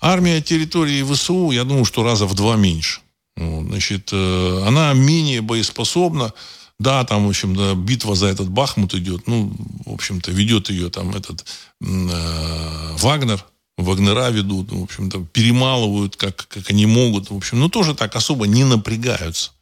[0.00, 3.00] Армия территории ВСУ, я думаю, что раза в два меньше.
[3.36, 6.32] Вот, значит, э, она менее боеспособна.
[6.78, 9.26] Да, там, в общем, да, битва за этот Бахмут идет.
[9.26, 9.52] Ну,
[9.84, 11.44] в общем-то, ведет ее там этот
[11.80, 13.44] э, Вагнер.
[13.76, 17.30] Вагнера ведут, в общем-то, перемалывают, как, как они могут.
[17.30, 19.52] В общем, ну, тоже так особо не напрягаются.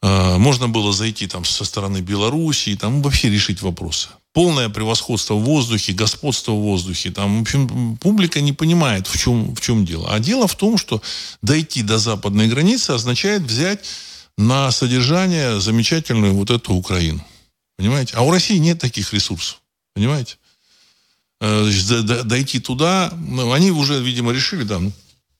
[0.00, 4.08] А, можно было зайти там со стороны Белоруссии, там вообще решить вопросы.
[4.38, 7.10] Полное превосходство в воздухе, господство в воздухе.
[7.10, 10.14] Там, в общем, публика не понимает, в чем, в чем дело.
[10.14, 11.02] А дело в том, что
[11.42, 13.84] дойти до западной границы означает взять
[14.36, 17.20] на содержание замечательную вот эту Украину.
[17.78, 18.14] Понимаете?
[18.14, 19.60] А у России нет таких ресурсов.
[19.92, 20.36] Понимаете?
[21.40, 21.68] Э,
[22.22, 24.92] дойти туда, ну, они уже, видимо, решили, да, ну,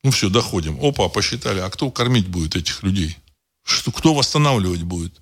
[0.02, 0.76] ну все, доходим.
[0.82, 3.16] Опа, посчитали, а кто кормить будет этих людей?
[3.62, 5.12] Что, кто восстанавливать будет?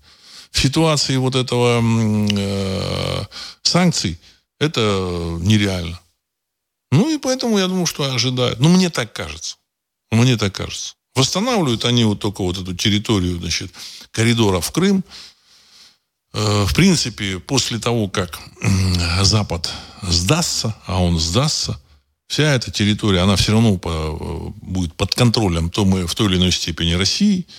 [0.51, 3.24] В ситуации вот этого э,
[3.62, 4.18] санкций
[4.59, 4.81] это
[5.40, 6.01] нереально.
[6.90, 8.60] Ну и поэтому я думаю, что ожидают.
[8.60, 9.56] Ну, мне так кажется.
[10.10, 10.94] Мне так кажется.
[11.14, 13.73] Восстанавливают они вот только вот эту территорию, значит,
[14.12, 15.05] коридора в Крым.
[16.32, 18.39] Э, в принципе, после того, как
[19.23, 19.70] Запад
[20.02, 21.81] сдастся, а он сдастся,
[22.28, 26.36] вся эта территория, она все равно по, будет под контролем то мы в той или
[26.36, 27.47] иной степени России–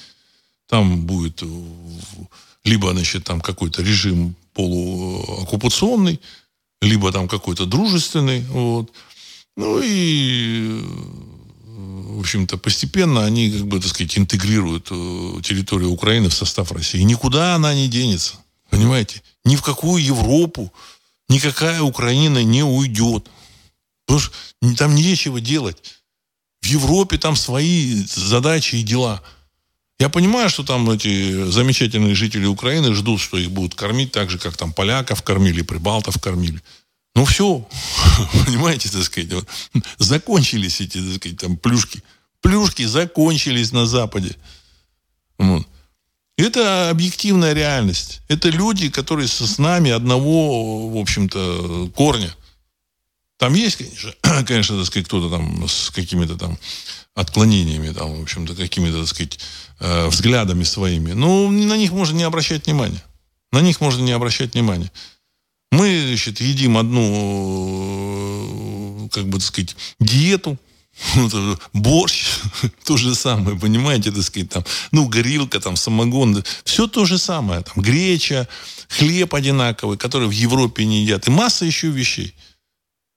[0.68, 1.46] там будет э,
[2.68, 6.20] либо, значит, там какой-то режим полуоккупационный,
[6.82, 8.92] либо там какой-то дружественный, вот.
[9.56, 10.82] Ну и,
[11.64, 17.02] в общем-то, постепенно они, как бы, так сказать, интегрируют э, территорию Украины в состав России.
[17.02, 18.36] Никуда она не денется.
[18.70, 19.24] Понимаете?
[19.46, 20.72] Ни в какую Европу
[21.30, 23.30] никакая Украина не уйдет.
[24.06, 24.34] Потому что
[24.78, 25.78] там нечего делать.
[26.62, 29.24] В Европе там свои задачи и дела.
[30.00, 34.38] Я понимаю, что там эти замечательные жители Украины ждут, что их будут кормить так же,
[34.38, 36.62] как там поляков кормили, прибалтов кормили.
[37.16, 37.68] Ну все,
[38.46, 39.48] понимаете, так сказать, вот,
[39.98, 42.04] закончились эти, так сказать, там плюшки.
[42.42, 44.36] Плюшки закончились на Западе.
[45.40, 45.68] Вот.
[46.38, 48.22] Это объективная реальность.
[48.28, 52.36] Это люди, которые с нами одного, в общем-то, корня.
[53.38, 54.14] Там есть, конечно,
[54.46, 56.60] конечно, так сказать, кто-то там с какими-то там
[57.16, 59.40] отклонениями, там, в общем-то, какими-то, так сказать,
[59.80, 61.12] э, взглядами своими.
[61.14, 63.04] Но на них можно не обращать внимания.
[63.52, 64.92] На них можно не обращать внимания.
[65.72, 67.02] Мы, значит, едим одну,
[69.06, 70.58] э, как бы, так сказать, диету,
[71.74, 72.40] борщ,
[72.84, 77.62] то же самое, понимаете, так сказать, там, ну, горилка, там, самогон, все то же самое,
[77.62, 78.48] там, греча,
[78.90, 82.34] хлеб одинаковый, который в Европе не едят, и масса еще вещей.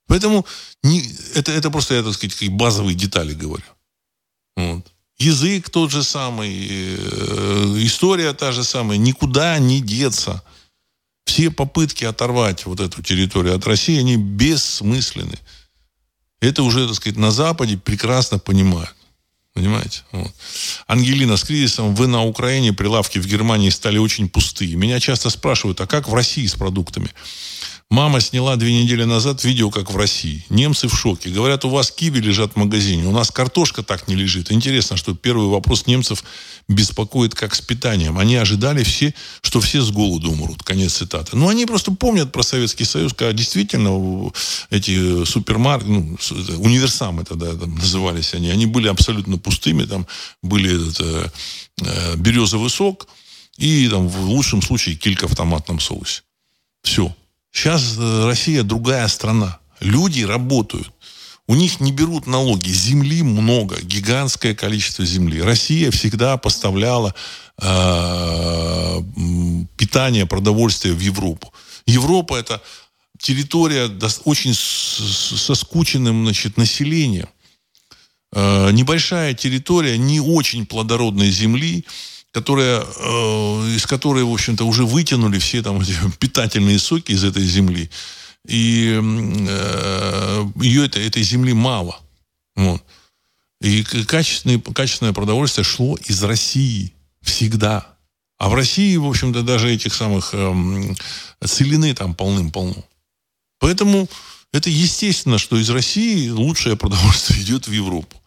[0.07, 0.45] Поэтому
[0.83, 1.03] не,
[1.35, 3.63] это, это просто, я, так сказать, базовые детали говорю.
[4.57, 4.90] Вот.
[5.21, 10.41] Язык тот же самый, э, история та же самая, никуда не деться.
[11.25, 15.37] Все попытки оторвать вот эту территорию от России, они бессмысленны.
[16.39, 18.95] Это уже, так сказать, на Западе прекрасно понимают.
[19.53, 20.01] Понимаете?
[20.11, 20.33] Вот.
[20.87, 24.75] Ангелина, с кризисом вы на Украине, прилавки в Германии стали очень пустые.
[24.75, 27.11] Меня часто спрашивают, а как в России с продуктами?
[27.91, 30.45] Мама сняла две недели назад видео, как в России.
[30.47, 31.29] Немцы в шоке.
[31.29, 33.05] Говорят, у вас киви лежат в магазине.
[33.05, 34.49] У нас картошка так не лежит.
[34.49, 36.23] Интересно, что первый вопрос немцев
[36.69, 38.17] беспокоит, как с питанием.
[38.17, 40.63] Они ожидали все, что все с голоду умрут.
[40.63, 41.35] Конец цитаты.
[41.35, 44.31] Но они просто помнят про Советский Союз, когда действительно
[44.69, 46.17] эти супермаркеты, ну,
[46.59, 49.83] универсамы тогда там назывались они, они были абсолютно пустыми.
[49.83, 50.07] Там
[50.41, 51.33] были это,
[51.81, 53.09] э, березовый сок
[53.57, 56.21] и там, в лучшем случае килька в томатном соусе.
[56.83, 57.13] Все.
[57.51, 59.59] Сейчас э, Россия другая страна.
[59.79, 60.91] Люди работают.
[61.47, 62.69] У них не берут налоги.
[62.69, 65.41] Земли много, гигантское количество земли.
[65.41, 67.13] Россия всегда поставляла
[67.61, 69.01] э,
[69.77, 71.53] питание, продовольствие в Европу.
[71.85, 72.61] Европа это
[73.19, 73.91] территория
[74.23, 77.27] очень соскученным значит, населением.
[78.33, 81.85] Э, небольшая территория не очень плодородной земли
[82.31, 85.83] которая, э, из которой, в общем-то, уже вытянули все там
[86.19, 87.89] питательные соки из этой земли.
[88.47, 91.99] И э, ее это, этой земли мало.
[92.55, 92.83] Вот.
[93.61, 97.87] И качественное, качественное продовольствие шло из России всегда.
[98.39, 100.95] А в России, в общем-то, даже этих самых э,
[101.45, 102.83] целины там полным-полно.
[103.59, 104.09] Поэтому
[104.51, 108.20] это естественно, что из России лучшее продовольствие идет в Европу.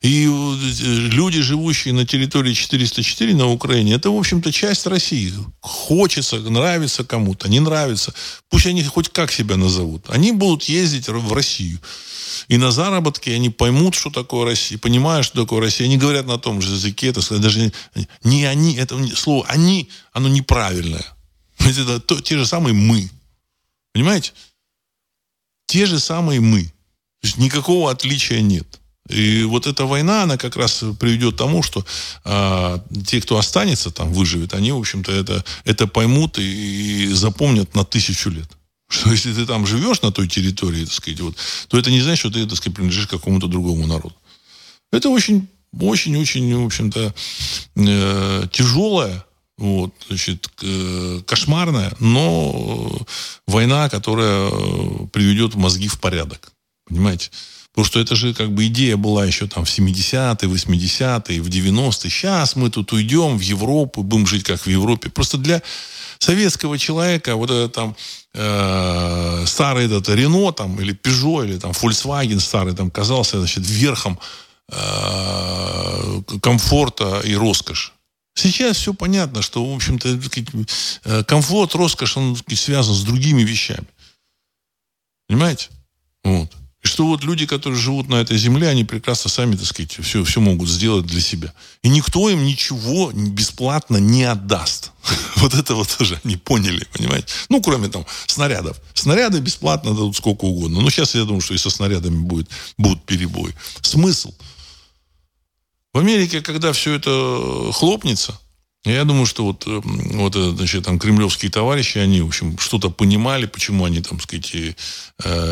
[0.00, 5.32] И э, люди, живущие на территории 404 на Украине, это, в общем-то, часть России.
[5.60, 8.14] Хочется, нравится кому-то, не нравится.
[8.48, 10.08] Пусть они хоть как себя назовут.
[10.08, 11.80] Они будут ездить в Россию.
[12.48, 15.86] И на заработки они поймут, что такое Россия, понимают, что такое Россия.
[15.86, 17.70] Они говорят на том же языке, это даже
[18.24, 21.04] не они, это слово «они», оно неправильное.
[21.58, 23.10] Это то, те же самые «мы».
[23.92, 24.32] Понимаете?
[25.66, 26.64] Те же самые «мы».
[27.20, 28.79] То есть никакого отличия нет.
[29.10, 31.84] И вот эта война, она как раз приведет к тому, что
[32.24, 37.74] а, те, кто останется там, выживет, они, в общем-то, это, это поймут и, и запомнят
[37.74, 38.48] на тысячу лет.
[38.88, 41.36] Что если ты там живешь на той территории, так сказать, вот,
[41.68, 44.16] то это не значит, что ты, так сказать, принадлежишь какому-то другому народу.
[44.92, 47.14] Это очень, очень, очень, в общем-то,
[47.76, 49.24] э, тяжелая,
[49.58, 53.06] вот, значит, э, кошмарная, но
[53.46, 54.50] война, которая
[55.12, 56.52] приведет мозги в порядок.
[56.88, 57.30] Понимаете?
[57.72, 62.10] Потому что это же как бы идея была еще там в 70-е, 80-е, в 90-е.
[62.10, 65.08] Сейчас мы тут уйдем в Европу, будем жить как в Европе.
[65.08, 65.62] Просто для
[66.18, 67.96] советского человека вот это там
[68.34, 74.18] э, старый этот Рено там или Peugeot или там Volkswagen старый там казался значит верхом
[74.68, 77.92] э, комфорта и роскоши.
[78.34, 80.18] Сейчас все понятно, что, в общем-то,
[81.04, 83.86] э, комфорт, роскошь, он связан с другими вещами.
[85.28, 85.68] Понимаете?
[86.24, 86.59] Вот.
[86.82, 90.24] И что вот люди, которые живут на этой земле, они прекрасно сами, так сказать, все,
[90.24, 91.52] все могут сделать для себя.
[91.82, 94.92] И никто им ничего бесплатно не отдаст.
[95.36, 97.26] Вот это вот тоже они поняли, понимаете?
[97.48, 98.78] Ну, кроме там снарядов.
[98.92, 100.82] Снаряды бесплатно дадут сколько угодно.
[100.82, 103.54] Но сейчас я думаю, что и со снарядами будет, будут перебои.
[103.80, 104.34] Смысл?
[105.94, 108.38] В Америке, когда все это хлопнется,
[108.84, 112.88] я думаю, что вот, э, вот э, значит, там, кремлевские товарищи, они, в общем, что-то
[112.90, 114.74] понимали, почему они, там, сказать, э,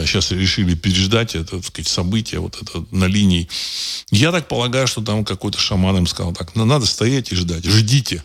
[0.07, 3.49] сейчас решили переждать это, так сказать, событие вот это на линии.
[4.11, 7.67] Я так полагаю, что там какой-то шаман им сказал, так, надо стоять и ждать.
[7.67, 8.25] Ждите.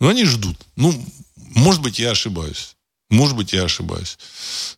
[0.00, 0.56] Ну, они ждут.
[0.74, 0.92] Ну,
[1.36, 2.74] Может быть, я ошибаюсь.
[3.10, 4.18] Может быть, я ошибаюсь.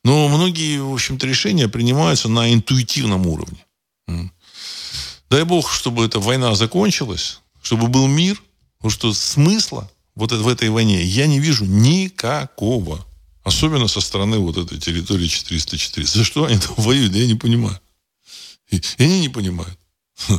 [0.05, 3.65] Но многие, в общем-то, решения принимаются на интуитивном уровне.
[5.31, 8.41] Дай бог, чтобы эта война закончилась, чтобы был мир,
[8.87, 13.05] потому что смысла вот в этой войне я не вижу никакого.
[13.43, 16.07] Особенно со стороны вот этой территории 404.
[16.07, 17.81] За что они там воюют, я не понимаю.
[18.71, 19.77] И, и они не понимают.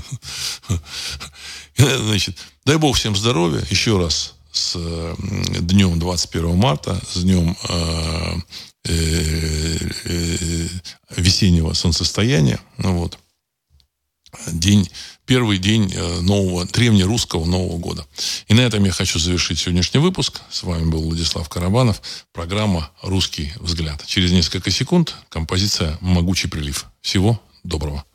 [1.78, 3.66] Значит, дай бог всем здоровья.
[3.70, 4.78] Еще раз с
[5.60, 8.36] днем 21 марта, с днем э,
[8.86, 10.68] э, э,
[11.18, 12.62] весеннего солнцестояния.
[12.78, 13.20] Ну, вот.
[14.48, 14.90] День,
[15.28, 18.08] первый день нового, древнерусского Нового года.
[18.48, 20.42] И на этом я хочу завершить сегодняшний выпуск.
[20.50, 22.02] С вами был Владислав Карабанов.
[22.34, 24.04] Программа «Русский взгляд».
[24.08, 26.86] Через несколько секунд композиция «Могучий прилив».
[27.02, 28.07] Всего доброго.